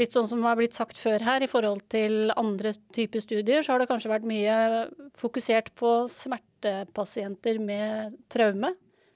litt 0.00 0.16
sånn 0.16 0.28
som 0.28 0.42
har 0.44 0.56
blitt 0.58 0.76
sagt 0.76 0.98
før 0.98 1.22
her, 1.24 1.44
i 1.44 1.48
forhold 1.48 1.84
til 1.92 2.32
andre 2.36 2.72
typer 2.96 3.22
studier, 3.22 3.62
så 3.62 3.74
har 3.74 3.84
det 3.84 3.88
kanskje 3.92 4.10
vært 4.10 4.26
mye 4.28 4.56
fokusert 5.20 5.70
på 5.78 5.92
smertepasienter 6.10 7.60
med 7.62 8.18
traume. 8.32 8.74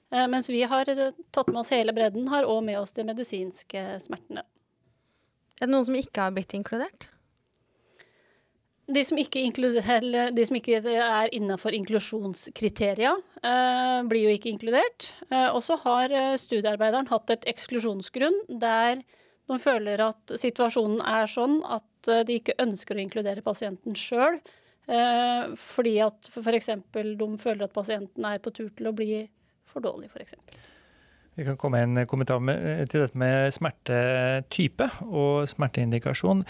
Mens 0.09 0.49
vi 0.49 0.63
har 0.65 0.89
tatt 0.89 1.51
med 1.51 1.59
oss 1.61 1.73
hele 1.75 1.93
bredden, 1.93 2.31
har 2.31 2.47
òg 2.49 2.63
med 2.65 2.79
oss 2.79 2.95
de 2.95 3.05
medisinske 3.05 3.83
smertene. 4.01 4.47
Er 5.59 5.67
det 5.67 5.75
noen 5.75 5.85
som 5.85 5.99
ikke 5.99 6.25
har 6.25 6.33
blitt 6.33 6.55
inkludert? 6.57 7.09
De 8.89 9.03
som 9.05 9.19
ikke, 9.21 9.43
de 10.33 10.45
som 10.47 10.57
ikke 10.57 10.79
er 10.81 11.29
innafor 11.37 11.75
inklusjonskriteria, 11.77 13.11
eh, 13.45 13.99
blir 14.09 14.25
jo 14.25 14.33
ikke 14.33 14.49
inkludert. 14.49 15.11
Eh, 15.29 15.49
og 15.53 15.61
så 15.61 15.77
har 15.83 16.09
eh, 16.09 16.37
studiearbeideren 16.41 17.09
hatt 17.11 17.29
et 17.35 17.45
eksklusjonsgrunn 17.53 18.39
der 18.61 19.03
de 19.49 19.57
føler 19.61 20.01
at 20.05 20.33
situasjonen 20.37 21.03
er 21.05 21.29
sånn 21.29 21.59
at 21.65 22.09
eh, 22.09 22.23
de 22.25 22.39
ikke 22.39 22.57
ønsker 22.61 22.97
å 22.97 23.03
inkludere 23.03 23.45
pasienten 23.45 23.97
sjøl. 23.97 24.39
Eh, 24.89 25.53
fordi 25.57 25.95
at 26.01 26.31
f.eks. 26.33 26.71
de 26.93 27.29
føler 27.41 27.65
at 27.65 27.75
pasienten 27.75 28.25
er 28.25 28.41
på 28.41 28.53
tur 28.57 28.71
til 28.73 28.89
å 28.89 28.95
bli 28.97 29.21
for 29.69 29.85
dårlig, 29.85 30.09
f.eks. 30.09 30.33
Vi 31.39 31.45
kan 31.45 31.57
komme 31.57 31.79
en 31.79 32.01
kommentar 32.07 32.41
med, 32.43 32.89
til 32.91 33.05
dette 33.05 33.15
med 33.19 33.53
smertetype 33.55 34.89
og 35.07 35.47
smerteindikasjon. 35.47 36.41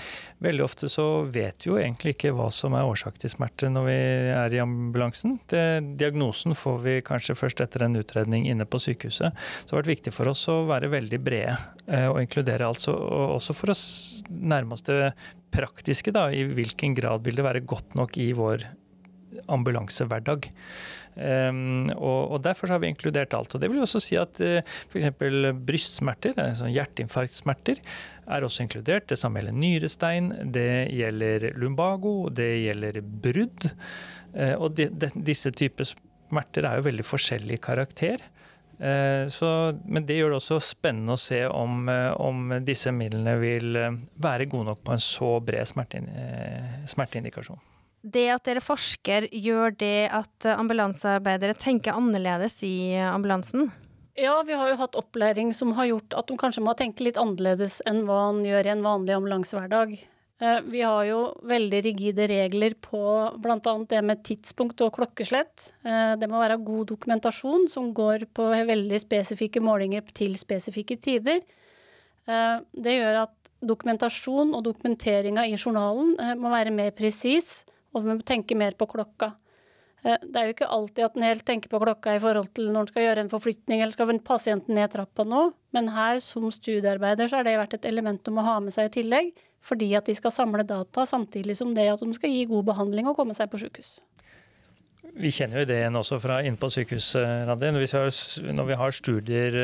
Veldig 0.42 0.64
ofte 0.66 0.90
så 0.90 1.06
vet 1.30 1.62
vi 1.62 1.70
jo 1.70 1.78
egentlig 1.78 2.16
ikke 2.16 2.32
hva 2.34 2.48
som 2.54 2.74
er 2.74 2.90
årsak 2.90 3.20
til 3.22 3.30
smerte 3.30 3.70
når 3.70 3.86
vi 3.86 3.98
er 4.34 4.56
i 4.56 4.62
ambulansen. 4.64 5.38
Det, 5.52 5.62
diagnosen 6.02 6.58
får 6.58 6.82
vi 6.88 6.96
kanskje 7.06 7.38
først 7.38 7.62
etter 7.62 7.86
en 7.86 8.00
utredning 8.02 8.48
inne 8.50 8.66
på 8.66 8.82
sykehuset. 8.82 9.38
Så 9.38 9.70
det 9.70 9.76
har 9.76 9.84
vært 9.84 9.94
viktig 9.94 10.16
for 10.16 10.34
oss 10.34 10.48
å 10.50 10.64
være 10.72 10.90
veldig 10.96 11.22
brede 11.22 11.54
eh, 11.86 12.10
og 12.10 12.24
inkludere 12.24 12.66
alt. 12.66 12.90
Og 12.90 13.38
også 13.38 13.54
for 13.60 13.76
å 13.76 13.78
nærme 14.34 14.74
oss 14.74 14.88
det 14.90 15.12
praktiske, 15.54 16.16
da. 16.18 16.32
I 16.34 16.48
hvilken 16.50 16.98
grad 16.98 17.30
vil 17.30 17.38
det 17.38 17.46
være 17.46 17.68
godt 17.70 17.94
nok 18.00 18.18
i 18.18 18.32
vår 18.34 18.66
ambulansehverdag. 19.54 20.50
Um, 21.20 21.90
og, 21.98 22.32
og, 22.32 22.38
Derfor 22.46 22.72
har 22.72 22.80
vi 22.80 22.88
inkludert 22.94 23.34
alt. 23.36 23.54
og 23.54 23.62
Det 23.62 23.70
vil 23.70 23.82
jo 23.82 23.88
også 23.88 24.00
si 24.04 24.16
at 24.20 24.40
uh, 24.40 24.60
eh, 24.60 24.76
f.eks. 24.88 25.10
brystsmerter, 25.68 26.38
altså 26.40 26.70
hjerteinfarktsmerter, 26.72 27.82
er 28.30 28.46
også 28.46 28.64
inkludert. 28.64 29.10
Det 29.10 29.20
samme 29.20 29.42
gjelder 29.42 29.58
nyrestein, 29.60 30.32
det 30.54 30.88
gjelder 30.96 31.50
lumbago, 31.60 32.30
det 32.32 32.52
gjelder 32.64 33.02
brudd. 33.04 33.72
Uh, 34.32 34.56
og 34.56 34.78
de, 34.80 34.88
de, 34.92 35.12
disse 35.28 35.52
typer 35.52 35.90
smerter 35.92 36.68
er 36.70 36.80
jo 36.80 36.88
veldig 36.88 37.08
forskjellig 37.08 37.60
karakter. 37.68 38.24
Uh, 38.80 39.28
så, 39.28 39.74
men 39.92 40.08
det 40.08 40.22
gjør 40.22 40.32
det 40.32 40.40
også 40.40 40.62
spennende 40.64 41.18
å 41.18 41.20
se 41.20 41.42
om, 41.52 41.92
om 42.16 42.56
disse 42.64 42.94
midlene 42.96 43.36
vil 43.42 43.76
være 44.16 44.48
gode 44.48 44.72
nok 44.72 44.86
på 44.88 44.96
en 44.96 45.04
så 45.04 45.34
bred 45.44 45.68
smerteindikasjon 45.68 47.60
det 48.02 48.28
at 48.34 48.46
dere 48.48 48.64
forsker, 48.64 49.28
gjør 49.34 49.76
det 49.80 50.10
at 50.16 50.50
ambulansearbeidere 50.54 51.58
tenker 51.60 51.98
annerledes 51.98 52.62
i 52.64 52.96
ambulansen? 53.04 53.70
Ja, 54.20 54.42
vi 54.44 54.56
har 54.58 54.72
jo 54.72 54.80
hatt 54.82 54.98
opplæring 55.00 55.54
som 55.56 55.72
har 55.78 55.88
gjort 55.88 56.16
at 56.18 56.28
de 56.28 56.36
kanskje 56.40 56.64
må 56.66 56.76
tenke 56.76 57.06
litt 57.06 57.20
annerledes 57.20 57.80
enn 57.88 58.04
hva 58.08 58.30
en 58.30 58.42
gjør 58.48 58.68
i 58.68 58.74
en 58.74 58.84
vanlig 58.84 59.16
ambulansehverdag. 59.16 59.94
Eh, 60.40 60.60
vi 60.72 60.82
har 60.82 61.04
jo 61.08 61.20
veldig 61.48 61.80
rigide 61.84 62.28
regler 62.32 62.76
på 62.80 63.02
bl.a. 63.44 63.74
det 63.92 64.02
med 64.08 64.24
tidspunkt 64.28 64.80
og 64.86 64.94
klokkeslett. 64.96 65.72
Eh, 65.84 66.14
det 66.20 66.30
må 66.32 66.40
være 66.40 66.62
god 66.64 66.94
dokumentasjon 66.94 67.68
som 67.72 67.92
går 67.96 68.30
på 68.36 68.48
veldig 68.70 69.02
spesifikke 69.04 69.64
målinger 69.64 70.06
til 70.16 70.38
spesifikke 70.40 70.96
tider. 71.04 71.44
Eh, 72.28 72.56
det 72.72 72.96
gjør 72.96 73.26
at 73.26 73.52
dokumentasjon 73.60 74.56
og 74.56 74.64
dokumenteringa 74.64 75.44
i 75.44 75.58
journalen 75.60 76.16
må 76.40 76.52
være 76.54 76.72
mer 76.72 76.94
presis, 76.96 77.66
og 77.94 78.04
vi 78.06 78.16
må 78.16 78.26
tenke 78.26 78.58
mer 78.58 78.78
på 78.78 78.88
klokka. 78.90 79.34
Det 80.04 80.32
er 80.40 80.48
jo 80.48 80.54
ikke 80.54 80.70
alltid 80.72 81.04
at 81.04 81.18
en 81.18 81.26
helt 81.28 81.44
tenker 81.48 81.72
på 81.72 81.82
klokka 81.82 82.14
i 82.16 82.22
forhold 82.24 82.54
til 82.56 82.70
når 82.72 82.86
en 82.86 82.92
skal 82.92 83.04
gjøre 83.04 83.24
en 83.26 83.32
forflytning 83.34 83.82
eller 83.82 83.96
skal 83.96 84.20
pasienten 84.24 84.78
ned 84.78 84.94
trappa 84.94 85.26
nå, 85.28 85.50
men 85.76 85.92
her 85.92 86.22
som 86.24 86.48
studiearbeider 86.56 87.28
så 87.28 87.40
har 87.40 87.48
det 87.48 87.58
vært 87.60 87.76
et 87.76 87.88
element 87.90 88.32
om 88.32 88.40
å 88.40 88.46
ha 88.48 88.60
med 88.64 88.76
seg 88.76 88.88
i 88.88 88.94
tillegg 89.02 89.34
fordi 89.60 89.90
at 90.00 90.08
de 90.08 90.16
skal 90.16 90.32
samle 90.32 90.64
data 90.64 91.04
samtidig 91.04 91.58
som 91.60 91.74
det 91.76 91.90
at 91.92 92.00
de 92.00 92.16
skal 92.16 92.32
gi 92.32 92.46
god 92.48 92.70
behandling 92.72 93.10
og 93.12 93.18
komme 93.20 93.36
seg 93.36 93.52
på 93.52 93.60
sykehus. 93.60 93.98
Vi 95.18 95.32
kjenner 95.34 95.60
jo 95.60 95.66
ideen 95.66 95.98
også 96.00 96.20
fra 96.22 96.40
inne 96.46 96.60
på 96.60 96.70
vi 96.70 97.88
har, 97.92 98.10
Når 98.54 98.66
vi 98.68 98.78
har 98.78 98.92
studier, 98.96 99.58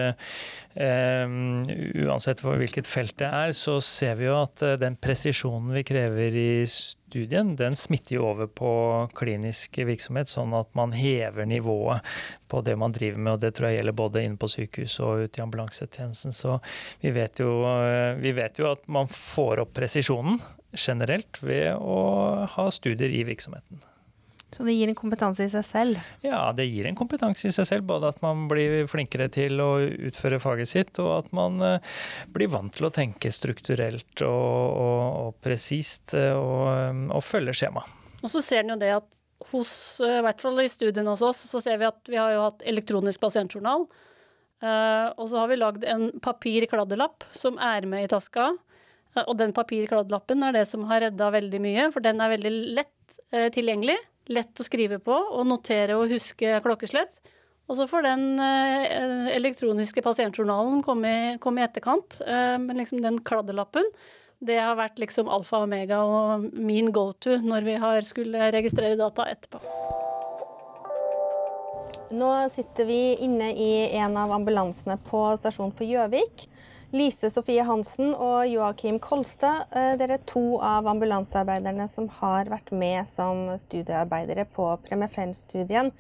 um, 0.76 1.64
uansett 2.06 2.42
hvilket 2.44 2.88
felt 2.88 3.18
det 3.22 3.30
er, 3.30 3.54
så 3.56 3.78
ser 3.84 4.18
vi 4.20 4.28
jo 4.28 4.36
at 4.42 4.64
eh, 4.66 4.78
den 4.82 4.98
presisjonen 5.00 5.74
vi 5.76 5.86
krever 5.88 6.36
i 6.36 6.66
studien, 6.68 7.54
den 7.56 7.78
smitter 7.80 8.18
jo 8.18 8.26
over 8.32 8.50
på 8.52 8.72
klinisk 9.16 9.80
virksomhet, 9.88 10.32
sånn 10.32 10.54
at 10.58 10.72
man 10.76 10.96
hever 10.96 11.48
nivået 11.48 12.04
på 12.52 12.62
det 12.66 12.76
man 12.80 12.96
driver 12.96 13.22
med. 13.22 13.34
og 13.38 13.46
Det 13.46 13.54
tror 13.56 13.70
jeg 13.70 13.80
gjelder 13.80 14.00
både 14.02 14.26
inne 14.26 14.42
på 14.42 14.52
sykehus 14.52 15.00
og 15.06 15.26
ute 15.26 15.40
i 15.40 15.46
ambulansetjenesten. 15.46 16.36
Så 16.36 16.60
vi 17.04 17.16
vet, 17.16 17.40
jo, 17.40 17.62
eh, 17.80 18.14
vi 18.20 18.36
vet 18.36 18.60
jo 18.60 18.72
at 18.74 18.86
man 18.92 19.12
får 19.12 19.64
opp 19.64 19.76
presisjonen 19.78 20.42
generelt 20.76 21.40
ved 21.44 21.76
å 21.80 22.00
ha 22.58 22.72
studier 22.74 23.14
i 23.14 23.24
virksomheten. 23.28 23.80
Så 24.56 24.64
det 24.64 24.72
gir 24.72 24.88
en 24.88 24.96
kompetanse 24.96 25.44
i 25.44 25.52
seg 25.52 25.66
selv? 25.68 26.04
Ja, 26.24 26.40
det 26.56 26.70
gir 26.70 26.88
en 26.88 26.96
kompetanse 26.96 27.50
i 27.50 27.52
seg 27.52 27.68
selv. 27.68 27.84
Både 27.90 28.14
at 28.14 28.22
man 28.24 28.46
blir 28.48 28.86
flinkere 28.88 29.28
til 29.34 29.60
å 29.60 29.82
utføre 29.84 30.40
faget 30.40 30.72
sitt, 30.72 31.02
og 31.04 31.12
at 31.18 31.28
man 31.36 31.60
uh, 31.60 31.98
blir 32.32 32.48
vant 32.54 32.72
til 32.78 32.88
å 32.88 32.94
tenke 32.96 33.34
strukturelt 33.36 34.24
og, 34.24 34.30
og, 34.80 35.04
og 35.26 35.44
presist 35.44 36.16
uh, 36.16 36.40
og, 36.40 37.04
og, 37.10 37.20
følge 37.26 37.58
skjema. 37.60 37.84
Og 38.22 38.32
så 38.32 38.46
ser 38.46 38.64
en 38.64 38.78
jo 38.78 38.80
det 38.80 38.94
at 38.96 39.12
hos, 39.52 39.76
i 40.00 40.24
hvert 40.24 40.40
fall 40.40 40.64
i 40.64 40.70
studiene 40.72 41.12
hos 41.12 41.26
oss, 41.26 41.44
så 41.52 41.60
ser 41.60 41.84
vi 41.84 41.90
at 41.92 42.08
vi 42.08 42.16
har 42.22 42.32
jo 42.32 42.48
hatt 42.48 42.64
elektronisk 42.66 43.20
pasientjournal. 43.28 43.84
og 44.64 45.26
så 45.30 45.38
har 45.38 45.50
vi 45.52 45.58
lagd 45.60 45.84
en 45.84 46.08
papir-kladdelapp 46.24 47.28
som 47.36 47.60
er 47.62 47.86
med 47.86 48.08
i 48.08 48.10
taska. 48.10 48.54
Og 49.28 49.36
den 49.38 49.54
papir-kladdelappen 49.54 50.48
er 50.48 50.56
det 50.56 50.64
som 50.72 50.88
har 50.90 51.04
redda 51.04 51.28
veldig 51.36 51.62
mye, 51.62 51.92
for 51.94 52.02
den 52.02 52.24
er 52.24 52.32
veldig 52.32 52.54
lett 52.80 53.52
tilgjengelig 53.54 54.00
lett 54.32 54.60
å 54.60 54.66
skrive 54.66 55.00
på 55.04 55.16
og 55.16 55.48
notere 55.50 55.98
og 56.00 56.12
huske 56.12 56.60
klokkeslett. 56.66 57.20
Og 57.66 57.80
så 57.80 57.88
får 57.90 58.06
den 58.06 58.26
eh, 58.42 59.32
elektroniske 59.34 60.04
pasientjournalen 60.06 60.84
komme 60.86 61.10
i, 61.10 61.24
komme 61.42 61.62
i 61.62 61.66
etterkant. 61.66 62.20
Eh, 62.22 62.58
men 62.62 62.78
liksom 62.78 63.02
den 63.02 63.22
kladdelappen, 63.26 63.88
det 64.46 64.60
har 64.62 64.78
vært 64.78 65.00
liksom 65.02 65.30
alfa 65.32 65.64
og 65.64 65.70
omega 65.70 66.02
og 66.06 66.46
min 66.54 66.92
go 66.94 67.08
to 67.24 67.40
når 67.42 67.66
vi 67.66 67.78
har 67.82 68.06
skulle 68.06 68.52
registrere 68.54 69.00
data 69.00 69.26
etterpå. 69.32 69.64
Nå 72.16 72.32
sitter 72.54 72.86
vi 72.86 73.00
inne 73.26 73.50
i 73.58 73.72
en 73.98 74.14
av 74.20 74.32
ambulansene 74.36 75.00
på 75.08 75.24
stasjonen 75.42 75.74
på 75.76 75.88
Gjøvik. 75.90 76.46
Lise 76.96 77.28
Sofie 77.28 77.64
Hansen 77.68 78.14
og 78.14 78.46
Joakim 78.48 79.02
Kolstad, 79.04 79.66
eh, 79.76 79.96
dere 80.00 80.16
er 80.16 80.28
to 80.30 80.62
av 80.64 80.88
ambulansearbeiderne 80.88 81.90
som 81.92 82.08
har 82.22 82.48
vært 82.48 82.72
med 82.72 83.10
som 83.12 83.50
studiearbeidere 83.60 84.46
på 84.56 84.70
Premifen-studien. 84.86 85.92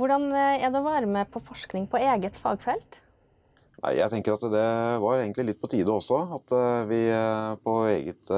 Hvordan 0.00 0.26
eh, 0.32 0.64
er 0.64 0.72
det 0.72 0.80
å 0.80 0.88
være 0.88 1.06
med 1.06 1.30
på 1.30 1.42
forskning 1.44 1.86
på 1.92 2.02
eget 2.02 2.40
fagfelt? 2.42 2.98
Nei, 3.84 3.94
jeg 4.00 4.10
tenker 4.12 4.34
at 4.34 4.42
Det 4.52 4.66
var 5.00 5.20
egentlig 5.20 5.46
litt 5.52 5.62
på 5.62 5.70
tide 5.70 5.94
også. 5.94 6.18
At 6.40 6.56
eh, 6.56 6.82
vi 6.90 7.00
på 7.62 7.76
eget 7.92 8.34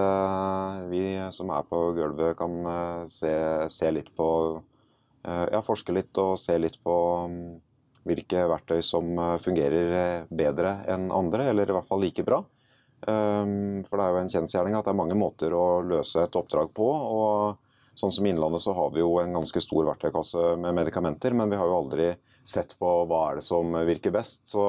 Vi 0.92 1.02
som 1.32 1.56
er 1.56 1.64
på 1.64 1.80
gulvet, 1.96 2.36
kan 2.36 3.08
se, 3.08 3.32
se 3.72 3.90
litt 3.90 4.12
på 4.14 4.28
Ja, 5.24 5.64
forske 5.64 5.94
litt 5.96 6.18
og 6.18 6.36
se 6.36 6.58
litt 6.60 6.76
på 6.82 6.94
mm, 7.30 7.60
hvilke 8.08 8.46
verktøy 8.50 8.80
som 8.84 9.12
eh, 9.18 9.38
fungerer 9.42 9.96
eh, 9.98 10.30
bedre 10.30 10.80
enn 10.90 11.10
andre, 11.14 11.48
eller 11.52 11.70
i 11.70 11.76
hvert 11.76 11.88
fall 11.88 12.02
like 12.02 12.24
bra. 12.26 12.42
Ehm, 13.08 13.82
for 13.86 13.98
det 13.98 14.06
er 14.06 14.14
jo 14.14 14.22
en 14.22 14.32
kjensgjerning 14.36 14.78
at 14.78 14.86
det 14.86 14.92
er 14.92 14.98
mange 15.00 15.18
måter 15.18 15.54
å 15.54 15.82
løse 15.86 16.22
et 16.22 16.38
oppdrag 16.38 16.72
på. 16.74 16.86
og 16.86 17.68
Sånn 17.98 18.12
som 18.14 18.24
I 18.24 18.30
Innlandet 18.32 18.62
så 18.64 18.72
har 18.72 18.92
vi 18.94 19.02
jo 19.02 19.18
en 19.20 19.34
ganske 19.36 19.60
stor 19.60 19.84
verktøykasse 19.90 20.54
med 20.62 20.78
medikamenter, 20.78 21.34
men 21.36 21.50
vi 21.52 21.58
har 21.60 21.68
jo 21.68 21.76
aldri 21.76 22.06
sett 22.40 22.72
på 22.80 22.92
hva 23.04 23.26
er 23.28 23.38
det 23.38 23.44
som 23.44 23.74
virker 23.84 24.14
best. 24.14 24.46
Så, 24.48 24.64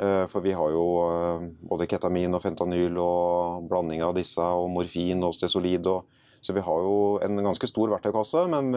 eh, 0.00 0.24
for 0.30 0.40
vi 0.40 0.54
har 0.56 0.72
jo 0.72 0.86
både 1.68 1.88
ketamin 1.90 2.38
og 2.38 2.42
fentanyl 2.46 2.96
og 3.02 3.68
blanding 3.68 4.00
av 4.06 4.14
disse, 4.16 4.40
og 4.40 4.70
morfin 4.72 5.26
og 5.26 5.36
stesolid. 5.36 5.90
Og, 5.92 6.16
så 6.40 6.56
vi 6.56 6.64
har 6.64 6.86
jo 6.86 7.20
en 7.20 7.44
ganske 7.44 7.68
stor 7.68 7.92
verktøykasse, 7.92 8.46
men 8.48 8.72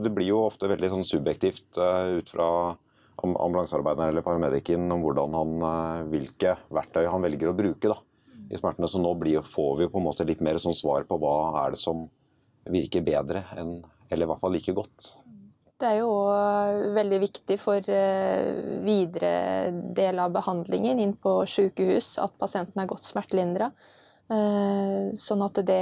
det 0.00 0.14
blir 0.16 0.30
jo 0.30 0.46
ofte 0.46 0.70
veldig 0.70 0.88
sånn 0.94 1.04
subjektivt 1.04 1.76
ut 1.76 2.32
fra 2.32 2.48
ambulansearbeideren 3.22 4.08
eller 4.08 4.24
paramedicen 4.26 4.90
om 4.92 5.04
han, 5.34 5.54
eh, 5.62 6.04
hvilke 6.10 6.56
verktøy 6.70 7.06
han 7.06 7.22
velger 7.22 7.50
å 7.50 7.56
bruke 7.56 7.88
da, 7.88 7.98
i 8.50 8.58
smertene. 8.58 8.88
Så 8.88 9.00
nå 9.00 9.14
blir, 9.18 9.42
får 9.42 9.78
vi 9.78 9.88
på 9.88 9.98
en 9.98 10.08
måte 10.08 10.26
litt 10.26 10.40
mer 10.40 10.58
sånn 10.58 10.76
svar 10.76 11.06
på 11.08 11.18
hva 11.18 11.64
er 11.64 11.74
det 11.74 11.80
som 11.80 12.08
virker 12.64 13.04
bedre 13.04 13.44
enn, 13.58 13.82
eller 14.10 14.26
i 14.26 14.30
hvert 14.30 14.40
fall 14.40 14.52
like 14.52 14.72
godt. 14.72 15.14
Det 15.74 15.90
er 15.90 15.98
jo 15.98 16.12
veldig 16.94 17.18
viktig 17.20 17.56
for 17.60 17.82
eh, 17.90 18.80
videre 18.86 19.72
del 19.96 20.20
av 20.22 20.32
behandlingen 20.32 21.00
inn 21.02 21.16
på 21.18 21.42
sykehus 21.50 22.14
at 22.22 22.36
pasienten 22.38 22.80
er 22.80 22.88
godt 22.88 23.04
smertelindra. 23.04 23.72
Eh, 24.32 25.10
sånn 25.20 25.42
at 25.44 25.58
det, 25.68 25.80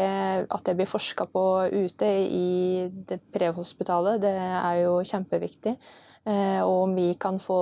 at 0.50 0.64
det 0.66 0.74
blir 0.78 0.88
forska 0.90 1.28
på 1.30 1.44
ute 1.70 2.08
i 2.24 2.88
det 3.06 3.20
prehospitalet, 3.34 4.22
det 4.24 4.32
er 4.32 4.80
jo 4.82 4.96
kjempeviktig. 5.06 5.76
Eh, 6.24 6.62
og 6.62 6.84
om 6.84 6.94
vi 6.94 7.14
kan 7.18 7.40
få 7.42 7.58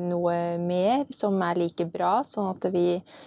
noe 0.00 0.36
mer 0.62 1.04
som 1.12 1.36
er 1.44 1.60
like 1.60 1.86
bra, 1.92 2.20
sånn 2.24 2.48
at 2.54 2.66
vi 2.72 2.86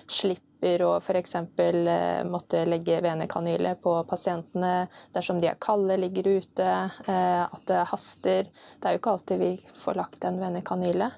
slipper 0.10 0.82
å 0.82 0.96
f.eks. 0.98 1.36
Eh, 1.38 2.24
måtte 2.26 2.64
legge 2.66 2.98
venekanyle 3.06 3.76
på 3.84 4.00
pasientene 4.10 4.88
dersom 5.14 5.42
de 5.42 5.52
er 5.52 5.62
kalde, 5.62 6.00
ligger 6.02 6.32
ute, 6.40 6.72
at 7.06 7.68
det 7.70 7.86
haster. 7.92 8.50
Det 8.50 8.90
er 8.90 8.98
jo 8.98 9.04
ikke 9.04 9.18
alltid 9.18 9.44
vi 9.44 9.54
får 9.84 10.02
lagt 10.02 10.26
en 10.26 10.42
venekanyle. 10.42 11.12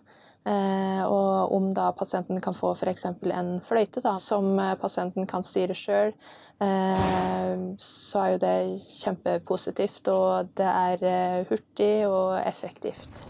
Eh, 0.47 1.03
og 1.03 1.51
om 1.51 1.71
da 1.75 1.89
pasienten 1.97 2.39
kan 2.43 2.55
få 2.55 2.71
f.eks. 2.71 3.03
en 3.09 3.49
fløyte 3.65 3.99
da, 4.03 4.13
som 4.15 4.53
eh, 4.61 4.75
pasienten 4.79 5.27
kan 5.27 5.43
styre 5.43 5.75
sjøl, 5.75 6.13
eh, 6.63 7.53
så 7.83 8.21
er 8.21 8.29
jo 8.31 8.41
det 8.45 8.55
kjempepositivt. 8.85 10.07
Og 10.13 10.53
det 10.55 10.69
er 10.71 11.47
hurtig 11.49 11.91
og 12.07 12.37
effektivt. 12.45 13.25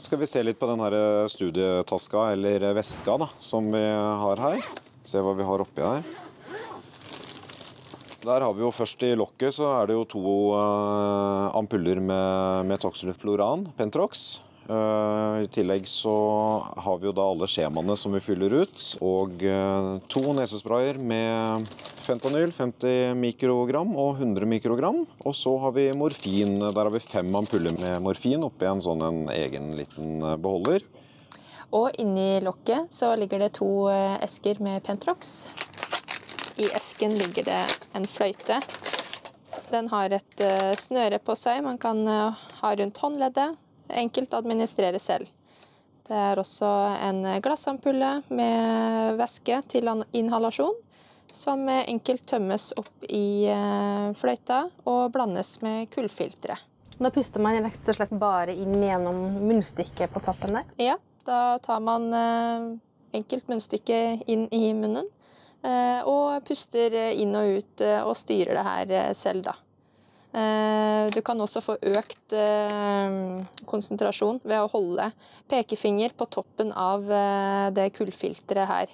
Skal 0.00 0.20
vi 0.22 0.28
se 0.30 0.42
litt 0.44 0.60
på 0.60 0.68
den 0.70 0.80
studietaska, 1.28 2.30
eller 2.36 2.70
veska, 2.78 3.18
da, 3.20 3.28
som 3.42 3.66
vi 3.72 3.82
har 4.24 4.40
her. 4.46 4.62
Se 5.04 5.20
hva 5.20 5.34
vi 5.36 5.46
har 5.48 5.64
oppi 5.64 5.84
her. 5.84 6.04
Der 8.20 8.44
har 8.44 8.52
vi 8.52 8.60
jo 8.60 8.68
Først 8.72 9.02
i 9.02 9.14
lokket 9.16 9.56
så 9.56 9.70
er 9.78 9.88
det 9.88 9.96
jo 9.96 10.04
to 10.08 10.22
ampuller 11.56 12.00
med, 12.04 12.68
med 12.68 12.80
toxylfloran, 12.84 13.66
Pentrox. 13.80 14.42
Eh, 14.70 15.42
I 15.44 15.48
tillegg 15.50 15.86
så 15.88 16.12
har 16.76 16.98
vi 17.00 17.08
jo 17.08 17.14
da 17.16 17.24
alle 17.26 17.48
skjemaene 17.50 17.96
som 17.98 18.12
vi 18.14 18.22
fyller 18.22 18.52
ut, 18.62 18.82
og 19.02 19.42
eh, 19.42 19.86
to 20.12 20.20
nesesprayer 20.36 21.00
med 21.02 21.66
fentanyl, 22.04 22.52
50 22.54 23.16
mikrogram 23.18 23.90
og 23.98 24.20
100 24.20 24.46
mikrogram. 24.46 25.00
Og 25.26 25.34
så 25.34 25.56
har 25.64 25.74
vi 25.74 25.88
morfin. 25.98 26.60
Der 26.62 26.84
har 26.84 26.92
vi 26.94 27.02
fem 27.02 27.34
ampuller 27.34 27.74
med 27.80 27.98
morfin 28.04 28.46
oppi 28.46 28.68
en 28.70 28.82
sånn 28.84 29.02
en 29.06 29.24
egen 29.34 29.72
liten 29.78 30.20
eh, 30.22 30.36
beholder. 30.38 30.86
Og 31.74 31.98
inni 32.02 32.38
lokket 32.42 32.94
så 32.94 33.12
ligger 33.18 33.42
det 33.42 33.52
to 33.58 33.86
esker 34.22 34.58
med 34.62 34.82
Pentrox. 34.86 35.48
I 36.58 36.66
esken 36.74 37.14
ligger 37.18 37.46
det 37.46 37.60
en 37.94 38.06
fløyte. 38.10 38.58
Den 39.70 39.86
har 39.92 40.14
et 40.14 40.42
snøre 40.82 41.20
på 41.22 41.36
seg 41.38 41.62
man 41.62 41.78
kan 41.78 42.02
ha 42.10 42.72
rundt 42.74 42.98
håndleddet 42.98 43.54
enkelt 43.96 44.34
å 44.34 44.40
administrere 44.40 45.00
selv. 45.02 45.28
Det 46.10 46.18
er 46.18 46.40
også 46.42 46.68
en 47.06 47.22
glassampulle 47.42 48.16
med 48.34 49.18
væske 49.20 49.60
til 49.70 49.86
inhalasjon, 50.18 50.74
som 51.30 51.68
enkelt 51.70 52.24
tømmes 52.26 52.72
opp 52.80 53.04
i 53.06 53.46
eh, 53.46 54.08
fløyta 54.18 54.64
og 54.90 55.12
blandes 55.14 55.60
med 55.62 55.86
kullfiltre. 55.94 56.56
Da 56.98 57.12
puster 57.14 57.40
man 57.40 57.60
rett 57.62 57.86
og 57.92 57.96
slett 57.96 58.16
bare 58.18 58.56
inn 58.58 58.74
gjennom 58.82 59.38
munnstykket 59.38 60.10
på 60.10 60.24
toppen 60.26 60.58
der? 60.58 60.74
Ja, 60.82 60.98
da 61.28 61.60
tar 61.62 61.78
man 61.86 62.10
eh, 62.10 62.66
enkelt 63.22 63.46
munnstykke 63.52 64.02
inn 64.26 64.48
i 64.50 64.74
munnen. 64.74 65.06
og 66.08 66.40
puster 66.48 66.94
inn 67.12 67.34
og 67.36 67.58
ut 67.60 67.82
og 68.06 68.14
styrer 68.16 68.56
det 68.56 68.62
her 68.64 69.14
selv, 69.14 69.44
da. 69.44 69.52
Du 70.30 71.20
kan 71.26 71.40
også 71.42 71.62
få 71.64 71.74
økt 71.90 72.34
konsentrasjon 73.66 74.38
ved 74.44 74.60
å 74.62 74.68
holde 74.70 75.08
pekefinger 75.50 76.14
på 76.14 76.28
toppen 76.30 76.70
av 76.70 77.02
det 77.74 77.88
kullfilteret 77.96 78.70
her. 78.70 78.92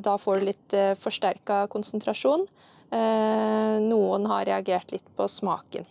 Da 0.00 0.14
får 0.16 0.40
du 0.40 0.46
litt 0.48 0.76
forsterka 1.02 1.66
konsentrasjon. 1.68 2.46
Noen 3.84 4.30
har 4.32 4.48
reagert 4.48 4.96
litt 4.96 5.12
på 5.18 5.28
smaken, 5.28 5.84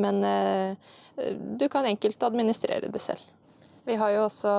men 0.00 0.24
du 1.60 1.68
kan 1.68 1.84
enkelt 1.84 2.22
administrere 2.30 2.88
det 2.88 3.04
selv. 3.04 3.20
Vi 3.90 3.96
har 3.98 4.12
jo 4.14 4.20
også 4.22 4.50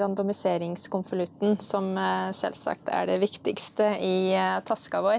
randomiseringskonvolutten, 0.00 1.58
som 1.60 1.90
eh, 2.00 2.30
selvsagt 2.32 2.88
er 2.88 3.10
det 3.10 3.18
viktigste 3.20 3.90
i 4.00 4.32
eh, 4.32 4.62
taska 4.64 5.02
vår. 5.04 5.18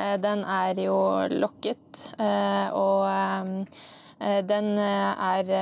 Eh, 0.00 0.14
den 0.24 0.40
er 0.48 0.80
jo 0.80 0.96
lokket, 1.28 2.00
og 2.72 3.04
den 4.48 4.70
er 4.80 5.52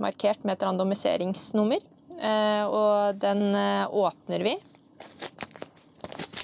markert 0.00 0.40
med 0.48 0.56
et 0.56 0.64
randomiseringsnummer. 0.64 1.84
Og 2.72 3.20
den 3.20 3.52
åpner 3.92 4.48
vi 4.48 4.56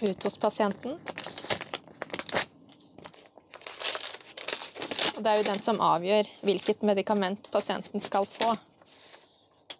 ut 0.04 0.28
hos 0.28 0.38
pasienten. 0.38 1.00
Og 5.16 5.24
det 5.24 5.32
er 5.32 5.40
jo 5.40 5.50
den 5.50 5.64
som 5.64 5.80
avgjør 5.80 6.34
hvilket 6.46 6.84
medikament 6.86 7.48
pasienten 7.54 8.04
skal 8.04 8.28
få. 8.28 8.58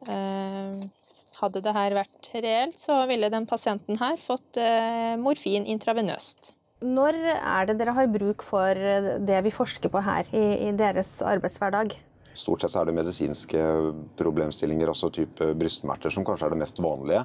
Eh, 0.07 0.85
hadde 1.39 1.63
det 1.63 1.75
her 1.75 1.97
vært 1.97 2.31
reelt, 2.35 2.79
så 2.79 3.01
ville 3.11 3.31
den 3.33 3.47
pasienten 3.49 3.99
her 4.01 4.19
fått 4.21 4.59
eh, 4.61 5.17
morfin 5.21 5.67
intravenøst. 5.71 6.53
Når 6.87 7.17
er 7.35 7.67
det 7.67 7.79
dere 7.81 7.95
har 7.97 8.11
bruk 8.11 8.45
for 8.47 8.79
det 9.27 9.39
vi 9.43 9.55
forsker 9.55 9.91
på 9.91 10.03
her 10.07 10.29
i, 10.31 10.45
i 10.69 10.75
deres 10.79 11.11
arbeidshverdag? 11.27 11.97
Stort 12.39 12.63
sett 12.63 12.77
er 12.79 12.87
det 12.87 12.95
medisinske 12.95 13.63
problemstillinger, 14.19 14.93
altså 14.93 15.11
type 15.11 15.49
brystsmerter, 15.59 16.15
som 16.15 16.27
kanskje 16.27 16.47
er 16.47 16.55
det 16.55 16.61
mest 16.63 16.79
vanlige. 16.83 17.25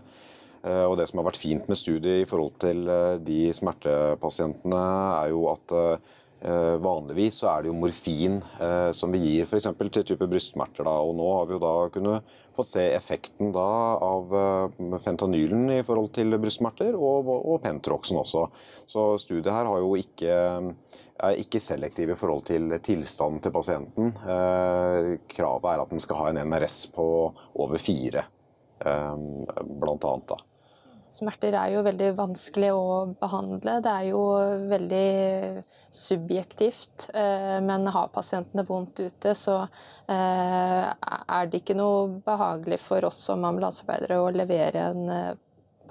Eh, 0.66 0.86
og 0.88 0.98
Det 0.98 1.06
som 1.10 1.22
har 1.22 1.30
vært 1.30 1.42
fint 1.42 1.70
med 1.70 1.78
studiet 1.78 2.24
i 2.24 2.30
forhold 2.30 2.58
til 2.66 2.90
de 3.22 3.40
smertepasientene, 3.54 4.84
er 5.22 5.34
jo 5.36 5.46
at 5.54 5.78
vanligvis 6.44 7.38
så 7.40 7.48
er 7.54 7.64
det 7.64 7.70
jo 7.70 7.78
morfin 7.80 8.40
eh, 8.60 8.90
som 8.96 9.14
vi 9.14 9.22
gir 9.22 9.46
f.eks. 9.48 9.70
til 9.80 10.06
type 10.10 10.28
brystsmerter. 10.28 10.84
Da. 10.84 10.96
og 11.00 11.16
Nå 11.16 11.30
har 11.38 11.48
vi 11.48 11.56
jo 11.56 11.62
da 11.64 11.72
kunnet 11.94 12.34
få 12.56 12.66
se 12.68 12.84
effekten 12.96 13.54
da 13.56 13.68
av 14.04 14.36
eh, 14.36 14.98
fentanylen 15.04 15.70
i 15.78 15.80
forhold 15.88 16.12
til 16.18 16.36
brystsmerter, 16.36 16.98
og, 17.00 17.32
og 17.40 17.62
Pentroxen 17.64 18.20
også. 18.20 18.46
Så 18.90 19.08
studiet 19.24 19.54
her 19.54 19.70
har 19.72 19.80
jo 19.80 19.96
ikke, 20.00 20.38
er 21.24 21.42
ikke 21.42 21.64
selektiv 21.64 22.12
i 22.12 22.20
forhold 22.20 22.44
til 22.52 22.76
tilstanden 22.84 23.44
til 23.44 23.56
pasienten. 23.56 24.14
Eh, 24.24 25.12
kravet 25.32 25.70
er 25.72 25.86
at 25.86 25.94
den 25.96 26.04
skal 26.04 26.22
ha 26.22 26.32
en 26.32 26.44
NRS 26.44 26.90
på 26.96 27.08
over 27.56 27.80
fire, 27.80 28.28
eh, 28.84 29.14
blant 29.64 30.12
annet. 30.12 30.36
da. 30.36 30.53
Smerter 31.14 31.54
er 31.54 31.76
jo 31.76 31.84
veldig 31.86 32.08
vanskelig 32.18 32.72
å 32.74 32.86
behandle. 33.22 33.76
Det 33.86 33.92
er 33.92 34.08
jo 34.10 34.22
veldig 34.72 35.64
subjektivt. 35.94 37.10
Eh, 37.14 37.60
men 37.62 37.86
har 37.94 38.10
pasientene 38.16 38.66
vondt 38.66 39.04
ute, 39.04 39.36
så 39.38 39.60
eh, 40.10 40.88
er 40.90 41.52
det 41.52 41.62
ikke 41.62 41.78
noe 41.78 42.08
behagelig 42.26 42.82
for 42.82 43.06
oss 43.06 43.22
som 43.30 43.46
ambulansearbeidere 43.46 44.18
å 44.24 44.32
levere 44.34 44.88
en 44.90 45.14
eh, 45.14 45.32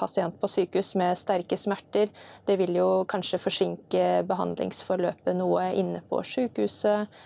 pasient 0.03 0.35
på 0.43 0.51
sykehus 0.51 0.97
med 0.99 1.15
sterke 1.21 1.55
smerter. 1.61 2.11
Det 2.49 2.59
vil 2.59 2.75
jo 2.81 2.91
kanskje 3.07 3.39
forsinke 3.39 4.07
behandlingsforløpet 4.27 5.39
noe 5.39 5.69
inne 5.79 6.01
på 6.09 6.19
sykehuset. 6.27 7.21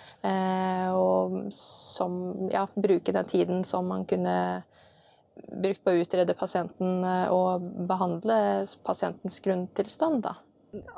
Og 0.99 1.39
som, 1.55 2.19
ja, 2.53 2.67
bruke 2.75 3.15
den 3.15 3.31
tiden 3.31 3.65
som 3.65 3.87
man 3.89 4.05
kunne 4.11 4.37
brukt 5.53 5.85
på 5.85 5.92
å 5.92 6.03
utrede 6.03 6.37
pasienten 6.38 7.05
eh, 7.05 7.33
og 7.33 7.64
behandle 7.88 8.38
pasientens 8.87 9.38
grunntilstand. 9.44 10.27
Da. 10.27 10.37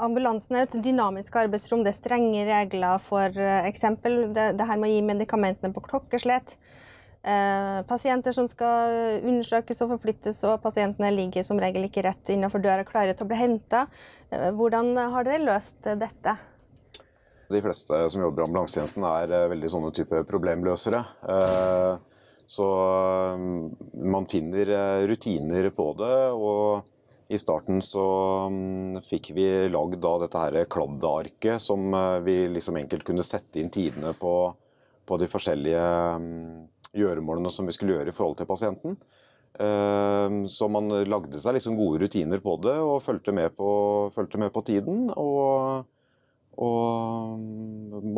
Ambulansen 0.02 0.58
er 0.58 0.66
et 0.66 0.76
dynamisk 0.82 1.36
arbeidsrom. 1.38 1.84
Det 1.84 1.92
er 1.92 2.00
strenge 2.00 2.44
regler 2.48 3.00
for 3.04 3.32
eh, 3.34 3.68
eksempel 3.68 4.28
det, 4.36 4.52
det 4.58 4.68
her 4.68 4.80
med 4.80 4.90
å 4.90 4.94
gi 4.96 5.06
medikamentene 5.06 5.74
på 5.74 5.84
klokkeslett. 5.86 6.56
Eh, 7.28 7.80
pasienter 7.88 8.32
som 8.32 8.46
skal 8.48 9.18
undersøkes 9.26 9.82
og 9.84 9.96
forflyttes, 9.96 10.38
og 10.48 10.60
pasientene 10.62 11.10
ligger 11.14 11.46
som 11.46 11.58
regel 11.60 11.88
ikke 11.88 12.06
rett 12.06 12.30
innenfor 12.32 12.62
døra 12.62 12.86
klare 12.88 13.16
til 13.16 13.26
å 13.26 13.32
bli 13.32 13.40
henta. 13.40 13.86
Eh, 14.30 14.50
hvordan 14.56 14.94
har 14.98 15.28
dere 15.28 15.44
løst 15.46 15.76
dette? 15.82 16.38
De 17.48 17.60
fleste 17.64 17.96
som 18.12 18.20
jobber 18.20 18.42
i 18.42 18.46
ambulansetjenesten 18.48 19.04
er 19.08 19.32
eh, 19.32 19.48
veldig 19.52 19.70
sånne 19.72 19.90
type 19.96 20.20
problemløsere. 20.28 21.00
Eh, 21.32 22.07
så 22.48 22.66
um, 23.34 23.76
man 23.92 24.26
finner 24.26 24.70
eh, 24.72 25.06
rutiner 25.08 25.68
på 25.70 25.90
det. 25.98 26.16
og 26.32 26.94
i 27.28 27.36
starten 27.36 27.82
så 27.84 28.04
um, 28.48 28.96
fikk 29.04 29.34
vi 29.36 29.44
lagd 29.68 29.98
da 30.00 30.14
dette 30.22 30.44
her 30.46 30.56
kladdearket 30.72 31.60
som 31.60 31.92
eh, 31.92 32.14
vi 32.24 32.38
liksom 32.54 32.80
enkelt 32.80 33.04
kunne 33.04 33.26
sette 33.26 33.60
inn 33.60 33.68
tidene 33.68 34.14
på, 34.16 34.32
på 35.04 35.20
de 35.20 35.28
forskjellige 35.28 35.84
um, 36.16 36.64
gjøremålene 36.96 37.52
som 37.52 37.68
vi 37.68 37.76
skulle 37.76 37.98
gjøre 37.98 38.14
i 38.14 38.16
forhold 38.16 38.40
til 38.40 38.48
pasienten. 38.48 38.96
Så 39.58 40.68
man 40.70 40.86
lagde 41.10 41.40
seg 41.42 41.56
liksom 41.56 41.74
gode 41.74 42.04
rutiner 42.04 42.38
på 42.38 42.52
det 42.62 42.76
og 42.78 43.00
fulgte 43.02 43.32
med 43.34 43.56
med 43.58 44.52
på 44.54 44.62
tiden. 44.68 45.08
og 45.10 45.88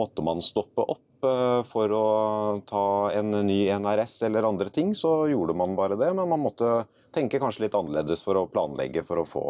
måtte 0.01 0.25
man 0.25 0.41
stoppe 0.45 0.85
opp 0.95 1.29
eh, 1.29 1.61
for 1.69 1.93
å 1.93 2.05
ta 2.69 2.85
en 3.17 3.35
ny 3.47 3.63
NRS 3.77 4.23
eller 4.31 4.49
andre 4.49 4.73
ting, 4.73 4.95
så 4.97 5.29
gjorde 5.31 5.57
man 5.57 5.77
bare 5.79 5.99
det. 6.01 6.13
Men 6.17 6.31
man 6.33 6.45
måtte 6.45 6.87
tenke 7.15 7.41
kanskje 7.43 7.67
litt 7.67 7.77
annerledes 7.77 8.25
for 8.25 8.41
å 8.41 8.49
planlegge 8.51 9.05
for 9.07 9.21
å 9.21 9.29
få 9.29 9.45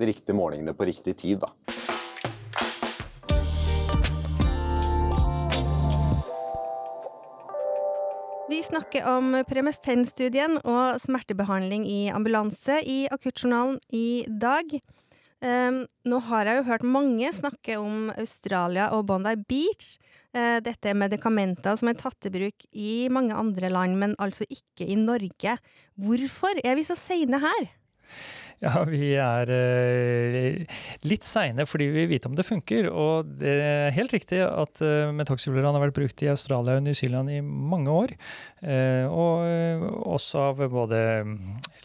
de 0.00 0.08
riktige 0.08 0.36
målingene 0.36 0.76
på 0.76 0.88
riktig 0.88 1.18
tid. 1.20 1.44
da. 1.44 1.52
Vi 8.50 8.62
snakker 8.66 9.04
om 9.06 9.36
Premefen-studien 9.46 10.56
og 10.64 10.96
smertebehandling 10.98 11.84
i 11.86 12.08
ambulanse 12.10 12.80
i 12.82 13.04
Akuttjournalen 13.12 13.76
i 13.94 14.24
dag. 14.26 14.74
Um, 15.40 15.86
nå 16.04 16.18
har 16.28 16.48
jeg 16.48 16.58
jo 16.58 16.66
hørt 16.66 16.82
mange 16.84 17.30
snakke 17.32 17.78
om 17.80 18.10
Australia 18.12 18.90
og 18.92 19.06
Bondi 19.08 19.32
Beach. 19.48 19.94
Uh, 20.36 20.60
dette 20.60 20.90
er 20.90 20.98
medikamenter 20.98 21.78
som 21.80 21.88
er 21.88 21.96
tatt 22.00 22.28
i 22.28 22.34
bruk 22.34 22.66
i 22.76 23.08
mange 23.12 23.32
andre 23.32 23.72
land, 23.72 23.96
men 24.02 24.12
altså 24.20 24.44
ikke 24.52 24.84
i 24.84 24.98
Norge. 25.00 25.56
Hvorfor 25.96 26.60
er 26.60 26.76
vi 26.76 26.84
så 26.84 26.98
seine 26.98 27.40
her? 27.40 27.70
Ja, 28.60 28.82
vi 28.84 29.14
er 29.16 29.48
uh, 29.48 30.76
litt 31.08 31.24
seine 31.24 31.64
fordi 31.64 31.86
vi 31.94 32.04
vet 32.10 32.26
om 32.28 32.36
det 32.36 32.44
funker. 32.44 32.90
Og 32.92 33.30
det 33.40 33.56
er 33.64 33.96
helt 33.96 34.12
riktig 34.12 34.42
at 34.44 34.82
uh, 34.84 35.08
metoxyloran 35.16 35.72
har 35.72 35.86
vært 35.86 35.96
brukt 35.96 36.24
i 36.26 36.28
Australia 36.28 36.76
og 36.76 36.84
New 36.84 36.96
Zealand 36.96 37.32
i 37.32 37.40
mange 37.40 37.88
år. 37.88 38.12
Uh, 38.60 39.08
og 39.08 40.04
også 40.18 40.50
av 40.50 40.60
både 40.68 41.00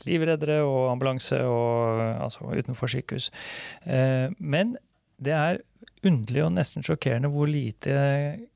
livreddere 0.08 0.62
og 0.66 0.92
ambulanse 0.94 1.40
og 1.50 2.02
altså 2.26 2.52
utenfor 2.52 2.92
sykehus. 2.92 3.32
Men 4.40 4.76
det 5.22 5.34
er 5.36 5.62
underlig 6.06 6.44
og 6.46 6.54
nesten 6.54 6.86
sjokkerende 6.86 7.32
hvor 7.34 7.50
lite 7.50 7.96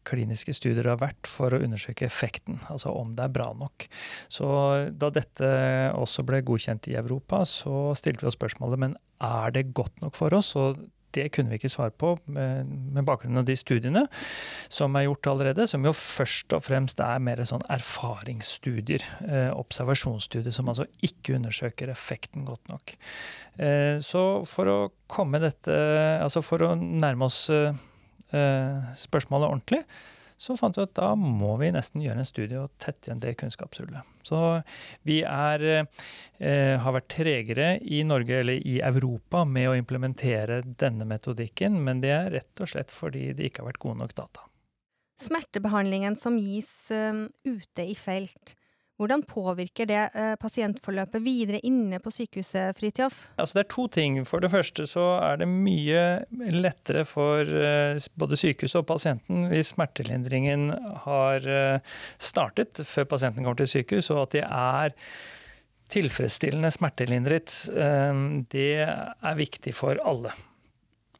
kliniske 0.08 0.54
studier 0.54 0.92
har 0.92 1.00
vært 1.02 1.30
for 1.30 1.54
å 1.54 1.62
undersøke 1.64 2.06
effekten, 2.06 2.60
altså 2.70 2.94
om 2.94 3.16
det 3.18 3.26
er 3.26 3.34
bra 3.34 3.50
nok. 3.58 3.88
Så 4.32 4.50
da 4.92 5.10
dette 5.14 5.50
også 5.98 6.26
ble 6.28 6.44
godkjent 6.46 6.92
i 6.92 6.98
Europa, 7.00 7.42
så 7.50 7.96
stilte 7.98 8.26
vi 8.26 8.32
oss 8.32 8.38
spørsmålet 8.38 8.84
men 8.86 8.96
er 9.26 9.56
det 9.56 9.72
godt 9.78 9.98
nok 10.04 10.18
for 10.18 10.36
oss? 10.38 10.54
Og 10.60 10.78
det 11.18 11.28
kunne 11.36 11.52
vi 11.52 11.60
ikke 11.60 11.72
svare 11.72 11.94
på 11.94 12.14
med, 12.30 12.70
med, 12.94 13.06
bakgrunn 13.08 13.42
av 13.42 13.48
de 13.48 13.56
studiene 13.58 14.06
som 14.72 14.96
er 14.98 15.08
gjort 15.08 15.32
allerede, 15.32 15.68
som 15.70 15.86
jo 15.86 15.94
først 15.96 16.56
og 16.58 16.64
fremst 16.66 17.02
er 17.04 17.24
mer 17.24 17.42
sånn 17.48 17.66
erfaringsstudier. 17.72 19.06
Eh, 19.26 19.50
observasjonsstudier 19.56 20.56
som 20.56 20.70
altså 20.72 20.88
ikke 21.06 21.38
undersøker 21.40 21.92
effekten 21.94 22.46
godt 22.48 22.72
nok. 22.72 22.96
Eh, 23.58 23.98
så 24.04 24.24
for 24.48 24.72
å 24.72 24.78
komme 25.10 25.42
dette 25.42 25.74
Altså 26.20 26.42
for 26.46 26.62
å 26.64 26.76
nærme 26.78 27.28
oss 27.28 27.48
eh, 27.52 27.74
spørsmålet 28.30 29.50
ordentlig, 29.50 29.82
så 30.40 30.56
fant 30.56 30.78
vi 30.78 30.86
at 30.86 30.94
da 30.96 31.10
må 31.20 31.58
vi 31.60 31.72
nesten 31.76 32.04
gjøre 32.04 32.22
en 32.24 32.28
studie 32.28 32.62
og 32.62 32.72
tette 32.80 33.10
igjen 33.10 33.20
det 33.20 33.36
kunnskapshullet. 33.42 34.08
Så 34.24 34.40
vi 35.08 35.20
er, 35.28 35.66
eh, 36.40 36.76
har 36.80 36.96
vært 36.96 37.10
tregere 37.12 37.68
i 37.84 38.04
Norge 38.08 38.40
eller 38.40 38.62
i 38.64 38.80
Europa 38.80 39.44
med 39.44 39.68
å 39.68 39.76
implementere 39.76 40.62
denne 40.64 41.04
metodikken, 41.10 41.76
men 41.84 42.00
det 42.00 42.14
er 42.16 42.32
rett 42.38 42.64
og 42.64 42.72
slett 42.72 42.94
fordi 42.94 43.34
det 43.36 43.50
ikke 43.50 43.66
har 43.66 43.74
vært 43.74 43.84
gode 43.84 44.00
nok 44.00 44.16
data. 44.16 44.48
Smertebehandlingen 45.20 46.16
som 46.16 46.38
gis 46.40 46.72
uh, 46.96 47.28
ute 47.44 47.84
i 47.84 47.96
felt, 48.00 48.56
Hvordan 49.00 49.22
påvirker 49.24 49.88
det 49.88 50.00
eh, 50.12 50.34
pasientforløpet 50.36 51.24
videre 51.24 51.62
inne 51.64 52.02
på 52.04 52.12
sykehuset, 52.12 52.76
Fridtjof? 52.76 53.22
Altså 53.40 53.56
det 53.56 53.62
er 53.64 53.70
to 53.72 53.86
ting. 53.96 54.18
For 54.28 54.44
det 54.44 54.52
første 54.52 54.84
så 54.92 55.06
er 55.24 55.40
det 55.40 55.48
mye 55.48 56.02
lettere 56.52 57.06
for 57.08 57.48
eh, 57.48 57.96
både 58.20 58.40
sykehuset 58.42 58.82
og 58.82 58.90
pasienten 58.90 59.48
hvis 59.54 59.72
smertelindringen 59.72 60.74
har 61.06 61.48
eh, 61.48 61.96
startet 62.20 62.84
før 62.84 63.08
pasienten 63.16 63.48
kommer 63.48 63.62
til 63.62 63.72
sykehus, 63.78 64.12
og 64.12 64.26
at 64.26 64.36
de 64.36 64.44
er 64.44 64.98
tilfredsstillende 65.90 66.70
smertelindret. 66.70 67.56
Det 68.52 68.68
er 68.78 69.40
viktig 69.40 69.72
for 69.74 69.98
alle, 70.06 70.36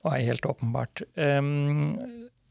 og 0.04 0.12
er 0.14 0.28
helt 0.28 0.46
åpenbart. 0.46 1.02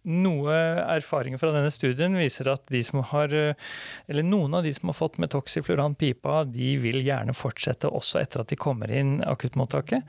Noe 0.08 0.54
erfaringer 0.84 1.40
fra 1.40 1.50
denne 1.54 1.70
studien 1.74 2.14
viser 2.16 2.48
at 2.52 2.64
de 2.70 2.80
som 2.86 3.02
har, 3.10 3.32
eller 3.32 4.26
noen 4.26 4.54
av 4.54 4.64
de 4.64 4.72
som 4.74 4.88
har 4.88 4.96
fått 4.96 5.18
metoxifluran 5.22 5.96
pipa, 5.98 6.44
de 6.48 6.76
vil 6.80 7.00
gjerne 7.04 7.34
fortsette 7.36 7.90
også 7.90 8.22
etter 8.22 8.44
at 8.44 8.52
de 8.52 8.58
kommer 8.60 8.92
inn 8.94 9.18
akuttmottaket. 9.26 10.06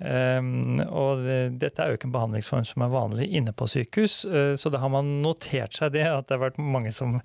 Um, 0.00 0.80
og 0.86 1.24
dette 1.60 1.82
er 1.82 1.90
jo 1.90 1.98
ikke 1.98 2.08
en 2.08 2.14
behandlingsform 2.14 2.64
som 2.68 2.84
er 2.84 2.92
vanlig 2.92 3.26
inne 3.36 3.52
på 3.56 3.68
sykehus, 3.68 4.22
uh, 4.30 4.54
så 4.56 4.72
da 4.72 4.80
har 4.80 4.92
man 4.92 5.18
notert 5.24 5.76
seg 5.76 5.94
det, 5.96 6.06
at 6.08 6.28
det 6.28 6.38
har 6.38 6.44
vært 6.46 6.60
mange 6.60 6.92
som 6.96 7.18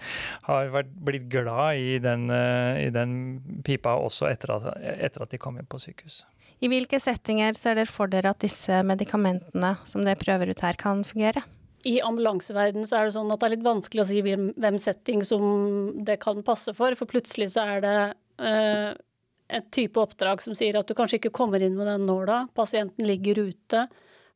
har 0.50 0.72
vært, 0.74 0.92
blitt 1.06 1.30
glad 1.32 1.80
i 1.80 1.98
den, 2.04 2.28
uh, 2.32 2.76
i 2.82 2.92
den 2.94 3.62
pipa 3.66 3.96
også 4.02 4.30
etter 4.32 4.58
at, 4.58 4.72
etter 4.98 5.26
at 5.26 5.36
de 5.36 5.42
kom 5.42 5.60
inn 5.60 5.70
på 5.70 5.80
sykehus. 5.82 6.24
I 6.64 6.70
hvilke 6.72 7.00
settinger 7.04 7.56
ser 7.58 7.76
dere 7.78 7.92
for 7.92 8.12
dere 8.12 8.32
at 8.32 8.44
disse 8.44 8.80
medikamentene 8.88 9.76
som 9.88 10.06
dere 10.08 10.20
prøver 10.20 10.54
ut 10.54 10.64
her, 10.64 10.78
kan 10.80 11.04
fungere? 11.08 11.44
I 11.86 12.00
ambulanseverdenen 12.02 12.88
så 12.90 12.98
er 12.98 13.08
det 13.08 13.16
sånn 13.16 13.30
at 13.34 13.42
det 13.42 13.48
er 13.48 13.54
litt 13.56 13.66
vanskelig 13.66 14.02
å 14.02 14.08
si 14.10 14.22
hvem, 14.26 14.78
setting 14.82 15.22
som 15.26 15.44
det 16.06 16.18
kan 16.24 16.42
passe 16.46 16.74
for, 16.74 16.96
for 16.98 17.10
plutselig 17.10 17.52
så 17.54 17.66
er 17.76 17.84
det 17.84 17.98
eh, 18.42 18.96
et 19.54 19.68
type 19.74 20.00
oppdrag 20.02 20.42
som 20.42 20.56
sier 20.58 20.78
at 20.80 20.90
du 20.90 20.96
kanskje 20.98 21.20
ikke 21.20 21.34
kommer 21.36 21.62
inn 21.62 21.78
med 21.78 21.88
den 21.90 22.08
nåla, 22.10 22.48
pasienten 22.58 23.06
ligger 23.06 23.44
ute, 23.52 23.86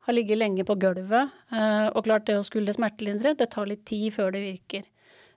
har 0.05 0.15
ligget 0.15 0.39
lenge 0.39 0.65
på 0.65 0.77
gulvet, 0.79 1.33
eh, 1.53 1.87
og 1.89 2.05
klart 2.05 2.27
det 2.29 2.37
å 2.39 2.45
skulle 2.45 2.73
smertelindre, 2.75 3.35
det 3.37 3.49
tar 3.53 3.69
litt 3.69 3.85
tid 3.89 4.13
før 4.15 4.31
det 4.35 4.45
virker. 4.45 4.85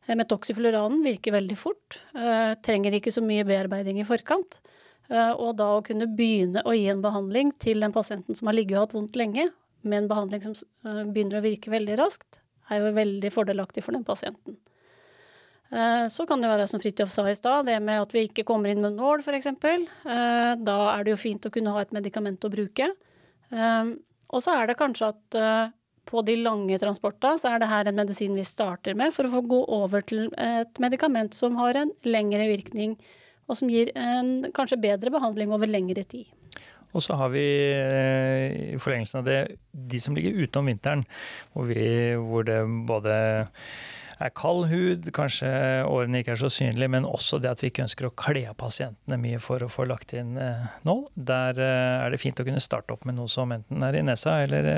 Eh, 0.07 0.17
Metoxifluranen 0.19 1.03
virker 1.05 1.35
veldig 1.37 1.59
fort, 1.59 2.03
eh, 2.15 2.55
trenger 2.65 2.99
ikke 2.99 3.13
så 3.13 3.25
mye 3.25 3.47
bearbeiding 3.49 4.01
i 4.01 4.09
forkant. 4.09 4.61
Og 5.13 5.57
da 5.59 5.67
å 5.77 5.83
kunne 5.85 6.07
begynne 6.09 6.63
å 6.65 6.73
gi 6.73 6.87
en 6.89 7.03
behandling 7.03 7.51
til 7.61 7.83
den 7.85 7.93
pasienten 7.93 8.35
som 8.35 8.49
har 8.49 8.55
ligget 8.55 8.79
og 8.79 8.87
hatt 8.87 8.95
vondt 8.95 9.17
lenge, 9.19 9.51
med 9.83 10.03
en 10.03 10.11
behandling 10.11 10.45
som 10.45 10.55
eh, 10.87 11.03
begynner 11.09 11.41
å 11.41 11.45
virke 11.45 11.73
veldig 11.73 11.97
raskt, 12.01 12.41
er 12.71 12.81
jo 12.81 12.93
veldig 12.97 13.33
fordelaktig 13.35 13.85
for 13.85 13.97
den 13.97 14.05
pasienten. 14.07 14.57
Eh, 15.73 16.07
så 16.13 16.27
kan 16.29 16.43
det 16.43 16.51
være 16.53 16.69
som 16.71 16.83
Fridtjof 16.83 17.13
sa 17.13 17.27
i 17.29 17.37
stad, 17.37 17.67
det 17.69 17.79
med 17.85 18.05
at 18.05 18.15
vi 18.15 18.27
ikke 18.29 18.47
kommer 18.49 18.73
inn 18.73 18.83
med 18.85 18.99
nål 18.99 19.25
f.eks. 19.25 19.51
Eh, 19.51 20.53
da 20.63 20.79
er 20.95 21.05
det 21.05 21.15
jo 21.15 21.21
fint 21.21 21.49
å 21.49 21.53
kunne 21.55 21.75
ha 21.75 21.85
et 21.85 21.95
medikament 21.95 22.45
å 22.45 22.53
bruke. 22.53 22.93
Og 24.33 24.41
så 24.41 24.55
er 24.57 24.71
det 24.71 24.79
kanskje 24.81 25.11
at 25.13 25.37
på 26.09 26.23
de 26.25 26.39
lange 26.41 26.79
transporta 26.81 27.35
så 27.37 27.51
er 27.51 27.61
det 27.61 27.69
her 27.69 27.91
en 27.91 27.99
medisin 27.99 28.33
vi 28.33 28.45
starter 28.49 28.97
med 28.97 29.13
for 29.13 29.29
å 29.29 29.33
få 29.35 29.43
gå 29.45 29.59
over 29.77 30.07
til 30.09 30.31
et 30.41 30.81
medikament 30.81 31.37
som 31.37 31.59
har 31.61 31.77
en 31.77 31.93
lengre 32.09 32.47
virkning, 32.49 32.97
og 33.45 33.59
som 33.61 33.69
gir 33.69 33.93
en 33.93 34.39
kanskje 34.57 34.81
bedre 34.81 35.13
behandling 35.13 35.53
over 35.53 35.69
lengre 35.69 36.07
tid. 36.09 36.33
Og 36.93 37.05
så 37.05 37.17
har 37.17 37.33
vi 37.33 37.47
eh, 37.73 38.75
i 38.75 38.79
forlengelsen 38.81 39.23
av 39.23 39.29
det 39.29 39.41
de 39.73 40.01
som 40.01 40.17
ligger 40.17 40.45
ute 40.45 40.61
om 40.61 40.69
vinteren, 40.69 41.05
hvor, 41.55 41.69
vi, 41.71 41.87
hvor 42.21 42.45
det 42.49 42.61
både 42.89 43.17
er 44.23 44.33
kald 44.39 44.69
hud, 44.71 45.09
kanskje 45.17 45.51
årene 45.89 46.21
ikke 46.23 46.37
er 46.37 46.43
så 46.45 46.51
synlige, 46.53 46.91
men 46.93 47.09
også 47.09 47.41
det 47.43 47.51
at 47.51 47.65
vi 47.65 47.73
ikke 47.73 47.87
ønsker 47.87 48.07
å 48.07 48.15
kle 48.15 48.45
av 48.51 48.59
pasientene 48.61 49.19
mye 49.19 49.41
for 49.43 49.65
å 49.65 49.71
få 49.73 49.89
lagt 49.89 50.13
inn 50.19 50.37
eh, 50.39 50.69
nål. 50.87 51.07
Der 51.17 51.59
eh, 51.59 52.05
er 52.05 52.13
det 52.13 52.21
fint 52.23 52.41
å 52.43 52.47
kunne 52.47 52.63
starte 52.63 52.95
opp 52.95 53.09
med 53.09 53.17
noe 53.19 53.31
som 53.33 53.57
enten 53.57 53.89
er 53.89 53.99
i 53.99 54.05
nesa, 54.05 54.43
eller 54.45 54.69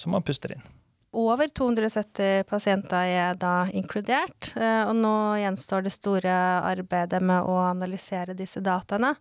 som 0.00 0.16
man 0.16 0.26
puster 0.26 0.56
inn. 0.56 0.66
Over 1.14 1.46
270 1.46 2.42
pasienter 2.50 3.06
er 3.06 3.36
da 3.38 3.68
inkludert, 3.70 4.48
og 4.58 4.96
nå 4.98 5.12
gjenstår 5.38 5.84
det 5.86 5.92
store 5.94 6.32
arbeidet 6.66 7.20
med 7.22 7.46
å 7.46 7.60
analysere 7.68 8.34
disse 8.34 8.58
dataene. 8.58 9.12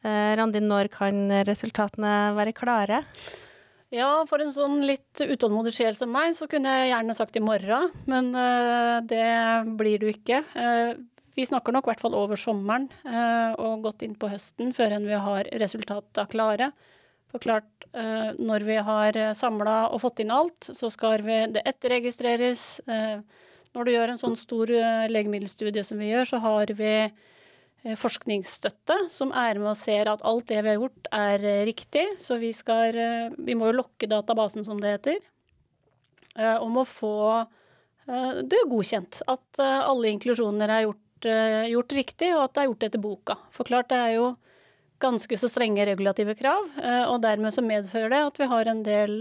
Eh, 0.00 0.32
Randi, 0.38 0.62
når 0.64 0.88
kan 0.92 1.28
resultatene 1.44 2.32
være 2.36 2.56
klare? 2.56 3.02
Ja, 3.92 4.22
for 4.30 4.40
en 4.40 4.52
sånn 4.54 4.78
litt 4.86 5.18
utålmodig 5.18 5.74
sjel 5.74 5.96
som 5.98 6.12
meg, 6.14 6.32
så 6.36 6.46
kunne 6.48 6.72
jeg 6.78 6.92
gjerne 6.92 7.16
sagt 7.18 7.36
i 7.36 7.42
morgen, 7.42 7.90
men 8.08 8.30
uh, 8.36 9.02
det 9.02 9.26
blir 9.80 9.98
du 9.98 10.06
ikke. 10.12 10.44
Uh, 10.54 10.94
vi 11.34 11.46
snakker 11.48 11.74
nok 11.74 11.88
i 11.88 11.90
hvert 11.90 12.04
fall 12.04 12.14
over 12.18 12.38
sommeren 12.38 12.88
og 13.62 13.84
gått 13.86 14.02
inn 14.04 14.16
på 14.18 14.28
høsten 14.28 14.74
før 14.76 14.96
enn 14.96 15.06
vi 15.08 15.16
har 15.24 15.48
resultatene 15.62 16.26
klare. 16.28 16.68
For 17.30 17.40
klart, 17.40 17.86
når 17.94 18.66
vi 18.66 18.76
har 18.84 19.18
samla 19.38 19.76
og 19.94 20.02
fått 20.02 20.20
inn 20.24 20.34
alt, 20.34 20.68
så 20.74 20.90
skal 20.92 21.22
det 21.54 21.62
etterregistreres. 21.70 22.64
Når 22.84 23.86
du 23.86 23.92
gjør 23.94 24.12
en 24.12 24.20
sånn 24.20 24.36
stor 24.36 24.74
legemiddelstudie 25.08 25.86
som 25.86 26.02
vi 26.02 26.10
gjør, 26.10 26.28
så 26.34 26.42
har 26.44 26.74
vi 26.76 26.92
Eh, 27.06 27.39
forskningsstøtte 27.80 28.96
som 29.12 29.32
er 29.32 29.58
med 29.60 29.72
og 29.72 29.78
ser 29.78 30.10
at 30.12 30.24
alt 30.26 30.48
det 30.50 30.60
vi 30.60 30.72
har 30.72 30.80
gjort, 30.82 31.08
er 31.16 31.46
eh, 31.46 31.62
riktig. 31.68 32.04
Så 32.20 32.36
vi 32.40 32.52
skal 32.56 32.96
eh, 32.96 33.36
Vi 33.38 33.56
må 33.56 33.70
jo 33.70 33.78
lokke 33.80 34.08
databasen, 34.10 34.66
som 34.66 34.80
det 34.82 34.98
heter, 34.98 35.20
om 36.62 36.76
å 36.78 36.86
få 36.86 37.44
det 38.06 38.60
godkjent. 38.70 39.18
At 39.28 39.58
alle 39.60 40.12
inklusjoner 40.14 40.70
er 40.72 40.84
gjort, 40.86 41.26
gjort 41.68 41.94
riktig, 41.94 42.30
og 42.36 42.44
at 42.44 42.54
det 42.54 42.62
er 42.62 42.68
gjort 42.68 42.86
etter 42.86 43.02
boka. 43.02 43.36
For 43.52 43.66
klart, 43.66 43.90
det 43.90 43.98
er 43.98 44.14
jo 44.14 44.28
ganske 45.02 45.36
så 45.38 45.50
strenge 45.50 45.84
regulative 45.88 46.36
krav, 46.38 46.70
og 47.10 47.18
dermed 47.26 47.54
så 47.54 47.66
medfører 47.66 48.14
det 48.14 48.22
at 48.30 48.40
vi 48.40 48.48
har 48.54 48.70
en 48.70 48.82
del 48.86 49.16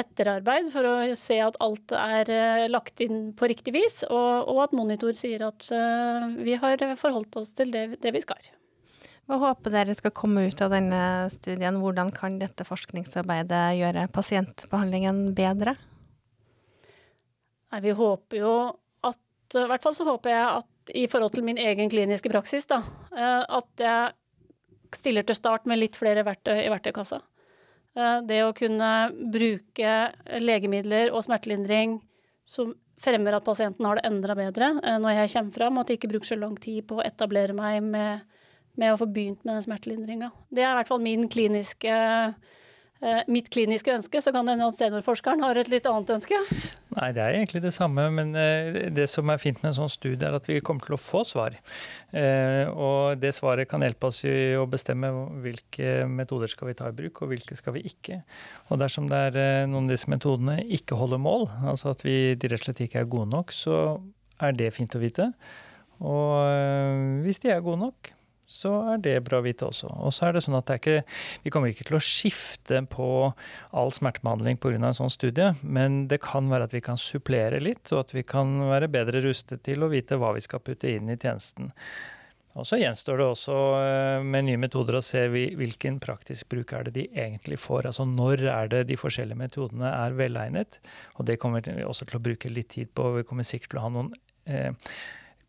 etterarbeid 0.00 0.70
for 0.72 0.86
å 0.88 0.94
se 1.18 1.36
at 1.44 1.58
alt 1.62 1.92
er 1.96 2.30
eh, 2.32 2.68
lagt 2.70 3.02
inn 3.04 3.30
på 3.36 3.48
riktig 3.50 3.74
vis, 3.76 4.00
og, 4.08 4.48
og 4.50 4.64
at 4.66 4.74
monitor 4.76 5.14
sier 5.16 5.44
at 5.46 5.68
uh, 5.74 6.30
vi 6.40 6.56
har 6.60 6.82
forholdt 7.00 7.40
oss 7.40 7.52
til 7.58 7.72
det, 7.74 8.00
det, 8.02 8.14
vi 8.16 8.22
skal. 8.24 8.50
Hva 9.30 9.38
håper 9.44 9.74
dere 9.74 9.94
skal 9.94 10.14
komme 10.16 10.48
ut 10.50 10.60
av 10.64 10.72
denne 10.74 11.02
studien? 11.30 11.78
Hvordan 11.82 12.10
kan 12.14 12.40
dette 12.40 12.66
forskningsarbeidet 12.66 13.64
gjøre 13.78 14.08
pasientbehandlingen 14.14 15.28
bedre? 15.38 15.76
Nei, 17.70 17.82
vi 17.84 17.94
håper 17.94 18.40
jo 18.40 18.54
at 19.06 19.60
I 19.60 19.68
hvert 19.70 19.84
fall 19.84 19.94
så 19.94 20.06
håper 20.08 20.34
jeg 20.34 20.46
at 20.48 20.94
i 20.96 21.06
forhold 21.10 21.36
til 21.36 21.46
min 21.46 21.60
egen 21.60 21.90
kliniske 21.92 22.32
praksis, 22.32 22.66
da, 22.70 22.80
eh, 23.14 23.42
at 23.46 23.84
jeg 23.84 24.96
stiller 24.96 25.26
til 25.26 25.38
start 25.38 25.68
med 25.70 25.78
litt 25.78 25.98
flere 25.98 26.24
verktøy 26.26 26.56
i 26.64 26.70
verktøykassa. 26.72 27.20
Eh, 27.98 28.20
det 28.28 28.42
å 28.46 28.54
kunne 28.56 28.90
bruke 29.32 29.96
legemidler 30.38 31.10
og 31.10 31.24
smertelindring 31.26 31.98
som 32.48 32.74
fremmer 33.00 33.34
at 33.36 33.46
pasienten 33.46 33.86
har 33.88 33.98
det 33.98 34.06
enda 34.08 34.36
bedre 34.36 34.74
eh, 34.84 34.98
når 35.00 35.22
jeg 35.22 35.32
kommer 35.34 35.56
fram, 35.56 35.80
at 35.80 35.90
jeg 35.90 36.00
ikke 36.00 36.12
bruker 36.14 36.32
så 36.32 36.38
lang 36.38 36.56
tid 36.60 36.84
på 36.88 37.00
å 37.00 37.06
etablere 37.06 37.56
meg 37.56 37.80
med, 37.86 38.26
med 38.78 38.94
å 38.94 39.00
få 39.00 39.08
begynt 39.10 39.42
med 39.44 39.56
den 39.56 39.66
smertelindringa. 39.66 40.30
Det 40.50 40.64
er 40.64 40.74
i 40.74 40.78
hvert 40.80 40.90
fall 40.92 41.02
min 41.02 41.28
kliniske 41.32 41.98
Eh, 42.00 42.58
mitt 43.32 43.48
kliniske 43.52 43.94
ønske, 43.94 44.20
så 44.20 44.32
kan 44.34 44.44
det 44.44 44.58
hende 44.58 44.66
at 44.68 44.76
seniorforskeren 44.76 45.40
har 45.40 45.56
et 45.56 45.70
litt 45.72 45.86
annet 45.88 46.10
ønske? 46.18 46.36
Nei, 46.90 47.10
det 47.14 47.22
er 47.22 47.36
egentlig 47.36 47.60
det 47.62 47.70
samme, 47.74 48.08
men 48.10 48.32
eh, 48.34 48.88
det 48.90 49.06
som 49.10 49.30
er 49.30 49.38
fint 49.38 49.60
med 49.62 49.70
en 49.70 49.76
sånn 49.76 49.92
studie, 49.92 50.26
er 50.26 50.34
at 50.34 50.48
vi 50.48 50.58
kommer 50.64 50.82
til 50.82 50.96
å 50.96 51.00
få 51.00 51.22
svar. 51.28 51.54
Eh, 52.10 52.66
og 52.68 53.20
det 53.22 53.30
svaret 53.36 53.70
kan 53.70 53.84
hjelpe 53.86 54.10
oss 54.10 54.24
i 54.26 54.56
å 54.58 54.66
bestemme 54.70 55.12
hvilke 55.44 56.08
metoder 56.10 56.50
skal 56.50 56.72
vi 56.72 56.76
ta 56.80 56.90
i 56.90 56.96
bruk, 56.96 57.22
og 57.22 57.30
hvilke 57.30 57.58
skal 57.58 57.76
vi 57.78 57.84
ikke. 57.92 58.20
Og 58.68 58.82
dersom 58.82 59.06
det 59.10 59.22
er 59.30 59.70
noen 59.70 59.86
av 59.86 59.94
disse 59.94 60.10
metodene 60.10 60.58
ikke 60.66 60.98
holder 60.98 61.22
mål, 61.22 61.46
altså 61.70 61.94
at 61.94 62.02
vi 62.06 62.18
rett 62.34 62.58
og 62.58 62.66
slett 62.66 62.84
ikke 62.88 63.04
er 63.04 63.12
gode 63.12 63.30
nok, 63.36 63.54
så 63.54 63.76
er 64.42 64.56
det 64.58 64.72
fint 64.74 64.98
å 64.98 65.02
vite. 65.02 65.30
Og 66.00 67.22
hvis 67.22 67.38
de 67.44 67.52
er 67.54 67.62
gode 67.62 67.84
nok, 67.84 68.10
så 68.50 68.72
er 68.92 69.02
det 69.02 69.14
bra 69.26 69.38
å 69.38 69.44
vite 69.46 69.68
også. 69.68 69.88
Og 70.02 70.14
så 70.14 70.26
er 70.26 70.34
det 70.34 70.42
sånn 70.42 70.58
at 70.58 70.66
det 70.66 70.74
er 70.74 70.80
ikke, 70.82 71.16
Vi 71.44 71.52
kommer 71.54 71.70
ikke 71.70 71.86
til 71.86 71.98
å 72.00 72.02
skifte 72.02 72.82
på 72.90 73.08
all 73.70 73.92
smertebehandling 73.94 74.58
pga. 74.58 74.74
en 74.74 74.96
sånn 74.96 75.12
studie, 75.12 75.54
men 75.62 76.08
det 76.08 76.20
kan 76.20 76.50
være 76.50 76.66
at 76.66 76.74
vi 76.74 76.80
kan 76.80 76.96
supplere 76.96 77.60
litt, 77.60 77.92
og 77.92 78.00
at 78.00 78.14
vi 78.14 78.22
kan 78.22 78.58
være 78.68 78.90
bedre 78.90 79.22
rustet 79.22 79.62
til 79.62 79.82
å 79.82 79.88
vite 79.88 80.18
hva 80.18 80.34
vi 80.34 80.40
skal 80.40 80.60
putte 80.60 80.90
inn 80.90 81.08
i 81.08 81.16
tjenesten. 81.16 81.70
Og 82.58 82.66
Så 82.66 82.80
gjenstår 82.80 83.20
det 83.20 83.26
også 83.30 83.56
eh, 83.78 84.24
med 84.26 84.48
nye 84.48 84.58
metoder 84.58 84.98
å 84.98 85.04
se 85.04 85.22
hvilken 85.30 86.00
praktisk 86.02 86.48
bruk 86.50 86.72
er 86.74 86.88
det 86.88 86.96
de 86.96 87.06
egentlig 87.14 87.60
får. 87.62 87.86
Altså 87.86 88.04
når 88.08 88.42
er 88.50 88.72
det 88.72 88.82
de 88.88 88.98
forskjellige 88.98 89.38
metodene 89.38 89.86
er 89.86 90.16
velegnet. 90.18 90.80
Og 91.16 91.28
det 91.30 91.38
kommer 91.38 91.62
vi 91.62 91.86
også 91.86 92.08
til 92.10 92.18
å 92.18 92.24
bruke 92.24 92.50
litt 92.50 92.72
tid 92.74 92.90
på. 92.90 93.12
Vi 93.20 93.26
kommer 93.28 93.46
sikkert 93.46 93.76
til 93.76 93.80
å 93.80 93.86
ha 93.86 93.92
noen 93.94 94.10
eh, 94.50 94.90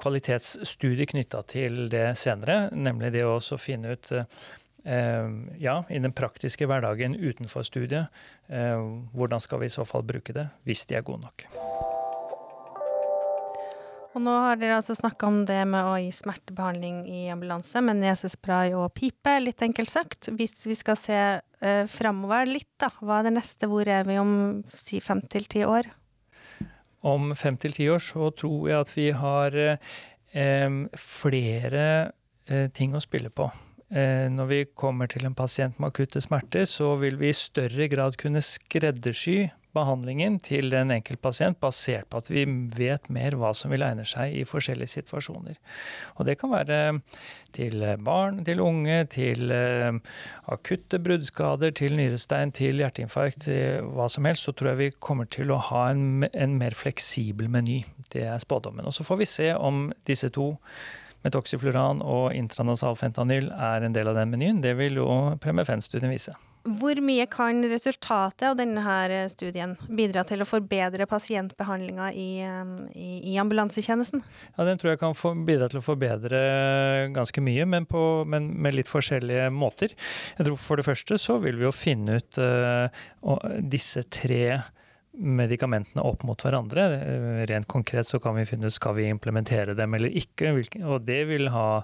kvalitetsstudie 0.01 1.07
knytta 1.13 1.43
til 1.49 1.85
det 1.91 2.11
senere, 2.19 2.69
nemlig 2.73 3.13
det 3.15 3.25
å 3.27 3.39
finne 3.61 3.95
ut 3.95 4.11
eh, 4.17 5.27
ja, 5.61 5.77
i 5.89 6.01
den 6.01 6.15
praktiske 6.17 6.67
hverdagen 6.69 7.15
utenfor 7.17 7.65
studiet, 7.67 8.23
eh, 8.49 8.81
hvordan 9.13 9.43
skal 9.43 9.61
vi 9.61 9.69
i 9.69 9.75
så 9.77 9.85
fall 9.87 10.05
bruke 10.07 10.35
det, 10.35 10.49
hvis 10.65 10.87
de 10.89 10.97
er 10.97 11.05
gode 11.05 11.27
nok. 11.27 11.47
Og 14.11 14.19
nå 14.19 14.31
har 14.43 14.57
dere 14.59 14.75
altså 14.75 14.95
snakka 14.97 15.27
om 15.29 15.37
det 15.47 15.61
med 15.71 15.87
å 15.87 15.95
gi 16.01 16.09
smertebehandling 16.11 17.05
i 17.07 17.21
ambulanse 17.31 17.79
med 17.85 18.01
nesespray 18.01 18.73
og 18.75 18.89
pipe, 18.97 19.37
litt 19.39 19.63
enkelt 19.63 19.91
sagt. 19.91 20.27
Hvis 20.35 20.65
vi 20.67 20.75
skal 20.75 20.99
se 20.99 21.21
eh, 21.39 21.85
framover 21.87 22.49
litt, 22.49 22.73
da, 22.81 22.91
hva 22.99 23.21
er 23.21 23.29
det 23.29 23.37
neste? 23.37 23.71
Hvor 23.71 23.87
er 23.87 24.03
vi 24.09 24.19
om 24.19 24.33
si 24.67 24.99
fem 25.03 25.23
til 25.31 25.47
ti 25.47 25.63
år? 25.63 25.87
Om 27.01 27.33
fem 27.35 27.57
til 27.57 27.73
ti 27.73 27.89
år 27.89 28.01
så 28.03 28.29
tror 28.37 28.69
jeg 28.69 28.79
at 28.79 28.93
vi 28.93 29.09
har 29.15 29.57
eh, 29.57 30.79
flere 31.01 31.85
eh, 32.47 32.67
ting 32.73 32.93
å 32.95 33.01
spille 33.03 33.31
på. 33.33 33.49
Eh, 33.91 34.27
når 34.31 34.51
vi 34.51 34.59
kommer 34.77 35.09
til 35.11 35.25
en 35.27 35.35
pasient 35.35 35.79
med 35.79 35.91
akutte 35.91 36.21
smerter, 36.23 36.67
så 36.69 36.93
vil 37.01 37.17
vi 37.19 37.31
i 37.31 37.35
større 37.35 37.89
grad 37.91 38.19
kunne 38.21 38.43
skreddersy 38.45 39.49
behandlingen 39.75 40.37
til 40.43 40.73
en 40.77 40.91
enkelt 40.93 41.21
pasient 41.23 41.59
basert 41.61 42.09
på 42.11 42.21
at 42.21 42.29
vi 42.31 42.45
vet 42.75 43.09
mer 43.13 43.37
hva 43.39 43.53
som 43.57 43.73
vil 43.73 43.85
egne 43.85 44.05
seg 44.07 44.35
i 44.35 44.45
forskjellige 44.47 44.93
situasjoner. 44.95 45.57
Og 46.17 46.27
det 46.27 46.37
kan 46.41 46.53
være 46.53 46.79
til 47.55 47.83
barn, 48.03 48.43
til 48.47 48.61
unge, 48.63 49.03
til 49.11 49.51
uh, 49.51 49.97
akutte 50.51 50.99
bruddskader, 51.03 51.73
til 51.75 51.97
nyrestein, 51.99 52.53
til 52.55 52.79
hjerteinfarkt, 52.83 53.45
til 53.47 53.91
hva 53.95 54.07
som 54.11 54.27
helst. 54.27 54.47
Så 54.47 54.55
tror 54.55 54.73
jeg 54.73 54.81
vi 54.81 54.93
kommer 54.99 55.27
til 55.31 55.51
å 55.51 55.59
ha 55.71 55.89
en, 55.91 56.25
en 56.31 56.57
mer 56.59 56.75
fleksibel 56.77 57.51
meny. 57.51 57.81
Det 58.13 58.25
er 58.27 58.41
spådommen. 58.43 58.87
Og 58.87 58.95
så 58.95 59.07
får 59.07 59.21
vi 59.23 59.29
se 59.29 59.53
om 59.55 59.89
disse 60.07 60.31
to 60.35 60.53
Metoxifluran 61.21 61.99
og 62.01 62.31
intranasal 62.33 62.95
fentanyl 62.97 63.51
er 63.53 63.85
en 63.85 63.93
del 63.93 64.09
av 64.09 64.17
den 64.17 64.31
menyen. 64.33 64.63
Det 64.63 64.73
vil 64.79 64.97
jo 64.97 65.11
Premefen-studien 65.41 66.09
vise. 66.09 66.33
Hvor 66.61 66.99
mye 67.01 67.25
kan 67.31 67.63
resultatet 67.71 68.43
av 68.45 68.57
denne 68.59 68.83
her 68.85 69.11
studien 69.33 69.73
bidra 69.89 70.21
til 70.29 70.43
å 70.43 70.47
forbedre 70.47 71.07
pasientbehandlinga 71.09 72.11
i, 72.13 72.27
i, 72.93 73.09
i, 73.31 73.37
ambulansetjenesten? 73.41 74.21
Ja, 74.57 74.67
Den 74.67 74.81
tror 74.81 74.93
jeg 74.93 75.01
kan 75.01 75.45
bidra 75.47 75.71
til 75.71 75.81
å 75.81 75.85
forbedre 75.85 76.41
ganske 77.15 77.41
mye, 77.41 77.65
men, 77.65 77.87
på, 77.89 78.03
men, 78.29 78.51
med 78.61 78.77
litt 78.77 78.91
forskjellige 78.91 79.49
måter. 79.55 79.95
Jeg 80.37 80.49
tror 80.49 80.61
For 80.61 80.77
det 80.77 80.85
første 80.85 81.17
så 81.21 81.39
vil 81.41 81.57
vi 81.57 81.65
jo 81.65 81.73
finne 81.73 82.19
ut 82.21 82.37
uh, 82.37 82.93
disse 83.65 84.05
tre 84.13 84.61
medikamentene 85.17 86.03
opp 86.07 86.23
mot 86.27 86.43
hverandre. 86.43 86.83
Eh, 86.95 87.45
rent 87.49 87.67
konkret 87.71 88.05
så 88.07 88.19
kan 88.23 88.35
vi 88.37 88.45
finne 88.47 88.67
ut 88.67 88.73
skal 88.75 88.95
vi 88.97 89.09
implementere 89.11 89.73
dem 89.77 89.93
eller 89.97 90.09
ikke. 90.09 90.47
Og 90.85 90.97
det 91.07 91.21
vil 91.31 91.45
ha 91.53 91.83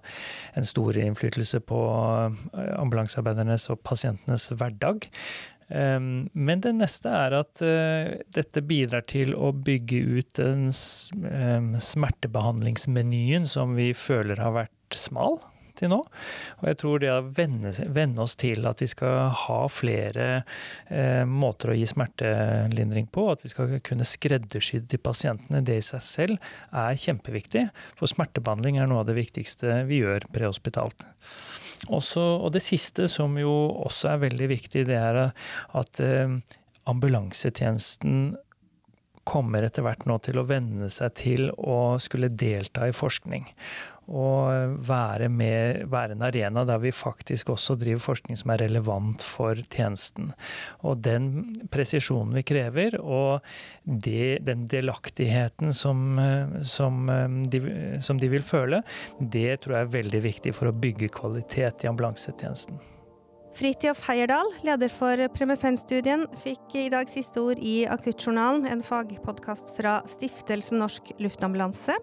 en 0.58 0.66
stor 0.68 0.92
innflytelse 1.02 1.60
på 1.68 1.80
eh, 2.54 2.74
ambulansearbeidernes 2.80 3.70
og 3.74 3.78
pasientenes 3.88 4.44
hverdag. 4.56 4.98
Ehm, 5.68 6.30
men 6.32 6.62
det 6.64 6.74
neste 6.78 7.10
er 7.12 7.32
at 7.42 7.62
eh, 7.66 8.08
dette 8.36 8.62
bidrar 8.64 9.04
til 9.10 9.36
å 9.36 9.52
bygge 9.52 10.00
ut 10.20 10.34
den 10.40 10.72
smertebehandlingsmenyen 10.72 13.46
som 13.50 13.76
vi 13.76 13.94
føler 13.98 14.38
har 14.40 14.54
vært 14.64 14.96
smal 14.96 15.40
til 15.78 15.92
nå. 15.94 16.00
Og 16.60 16.70
jeg 16.70 16.80
tror 16.82 17.02
det 17.04 17.12
å 17.14 17.20
venne, 17.24 17.72
venne 17.94 18.24
oss 18.24 18.38
til 18.40 18.68
at 18.70 18.82
vi 18.84 18.90
skal 18.92 19.32
ha 19.46 19.60
flere 19.72 20.28
eh, 20.90 21.24
måter 21.28 21.74
å 21.74 21.78
gi 21.78 21.88
smertelindring 21.90 23.10
på, 23.14 23.28
at 23.34 23.46
vi 23.46 23.54
skal 23.54 23.78
kunne 23.86 24.08
skreddersy 24.08 24.82
til 24.90 25.04
pasientene, 25.04 25.64
det 25.66 25.80
i 25.82 25.86
seg 25.86 26.04
selv 26.06 26.52
er 26.72 26.98
kjempeviktig. 27.00 27.68
For 28.00 28.10
smertebehandling 28.10 28.82
er 28.82 28.90
noe 28.90 29.04
av 29.04 29.12
det 29.12 29.18
viktigste 29.20 29.84
vi 29.90 30.02
gjør 30.04 30.28
prehospitalt. 30.34 31.08
Også, 31.94 32.24
og 32.42 32.52
det 32.56 32.64
siste, 32.66 33.06
som 33.12 33.36
jo 33.38 33.54
også 33.86 34.16
er 34.16 34.24
veldig 34.26 34.50
viktig, 34.50 34.88
det 34.90 34.98
er 34.98 35.20
at 35.28 36.02
eh, 36.04 36.40
ambulansetjenesten 36.88 38.36
kommer 39.28 39.68
etter 39.68 39.86
hvert 39.86 40.08
nå 40.08 40.18
til 40.24 40.40
å 40.40 40.48
venne 40.48 40.90
seg 40.94 41.14
til 41.20 41.52
å 41.58 41.98
skulle 42.02 42.32
delta 42.32 42.88
i 42.88 42.96
forskning 42.96 43.48
og 44.08 44.78
være, 44.88 45.28
med, 45.28 45.84
være, 45.92 46.16
en 46.16 46.24
arena 46.30 46.64
der 46.68 46.80
vi 46.80 46.94
faktisk 46.96 47.52
også 47.52 47.76
driver 47.80 48.00
forskning 48.06 48.40
som 48.40 48.54
er 48.54 48.62
relevant 48.64 49.24
for 49.26 49.60
tjenesten. 49.68 50.32
Og 50.88 51.02
den 51.04 51.28
presisjonen 51.74 52.38
vi 52.40 52.46
krever, 52.48 52.96
og 53.04 53.44
det, 53.84 54.46
den 54.48 54.64
delaktigheten 54.72 55.76
som, 55.76 56.22
som, 56.64 57.04
de, 57.52 57.64
som 58.04 58.22
de 58.22 58.32
vil 58.32 58.48
føle, 58.48 58.84
det 59.20 59.64
tror 59.64 59.82
jeg 59.82 59.90
er 59.90 59.98
veldig 60.00 60.28
viktig 60.30 60.56
for 60.56 60.72
å 60.72 60.78
bygge 60.86 61.12
kvalitet 61.20 61.84
i 61.84 61.92
ambulansetjenesten. 61.92 62.80
Fridtjof 63.58 64.04
Heierdal, 64.06 64.52
leder 64.62 64.92
for 64.94 65.18
Premefen-studien, 65.34 66.28
fikk 66.44 66.76
i 66.78 66.84
dag 66.94 67.10
siste 67.10 67.42
ord 67.42 67.58
i 67.58 67.88
Akuttjournalen, 67.90 68.68
en 68.70 68.84
fagpodkast 68.86 69.72
fra 69.74 69.96
Stiftelsen 70.06 70.78
Norsk 70.78 71.10
Luftambulanse. 71.18 71.96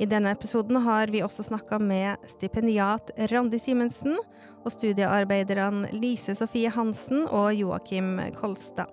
I 0.00 0.08
denne 0.08 0.32
episoden 0.32 0.80
har 0.86 1.12
vi 1.12 1.20
også 1.20 1.44
snakka 1.50 1.76
med 1.76 2.24
stipendiat 2.32 3.12
Randi 3.34 3.60
Simensen 3.60 4.16
og 4.16 4.72
studiearbeiderne 4.72 5.92
Lise 5.92 6.38
Sofie 6.40 6.72
Hansen 6.72 7.26
og 7.28 7.52
Joakim 7.52 8.14
Kolstad. 8.40 8.88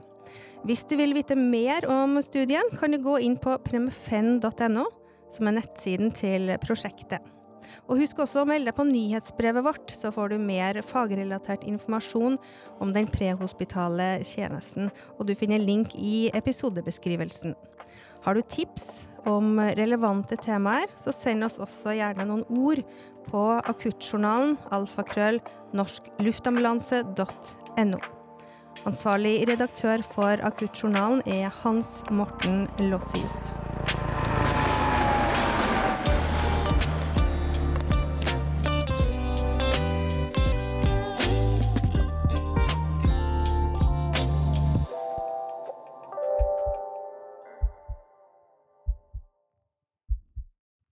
Hvis 0.67 0.83
du 0.91 0.97
vil 0.99 1.15
vite 1.15 1.39
mer 1.39 1.87
om 1.87 2.19
studien, 2.27 2.75
kan 2.75 2.91
du 2.91 2.99
gå 2.99 3.21
inn 3.23 3.39
på 3.39 3.55
premifen.no, 3.63 4.89
som 5.31 5.47
er 5.47 5.61
nettsiden 5.61 6.11
til 6.11 6.57
prosjektet. 6.59 7.23
Og 7.91 7.99
husk 7.99 8.21
også 8.23 8.45
å 8.45 8.47
melde 8.47 8.69
deg 8.69 8.75
på 8.77 8.85
nyhetsbrevet 8.87 9.65
vårt, 9.65 9.91
så 9.91 10.13
får 10.15 10.31
du 10.31 10.37
mer 10.39 10.77
fagrelatert 10.87 11.65
informasjon 11.67 12.37
om 12.79 12.93
den 12.95 13.09
prehospitale 13.11 14.23
tjenesten, 14.23 14.87
og 15.19 15.27
du 15.27 15.35
finner 15.35 15.59
link 15.59 15.91
i 15.99 16.31
episodebeskrivelsen. 16.37 17.51
Har 18.23 18.37
du 18.37 18.41
tips 18.47 19.03
om 19.27 19.59
relevante 19.75 20.39
temaer, 20.39 20.87
så 20.95 21.11
send 21.11 21.43
oss 21.43 21.59
også 21.59 21.91
gjerne 21.97 22.23
noen 22.29 22.45
ord 22.47 22.79
på 23.27 23.59
akuttjournalen 23.59 24.55
alfakrøll 24.71 25.41
norskluftambulanse.no. 25.75 27.99
Ansvarlig 28.87 29.43
redaktør 29.51 29.99
for 30.15 30.39
Akuttjournalen 30.47 31.19
er 31.29 31.51
Hans 31.61 31.99
Morten 32.09 32.65
Lossius. 32.87 33.51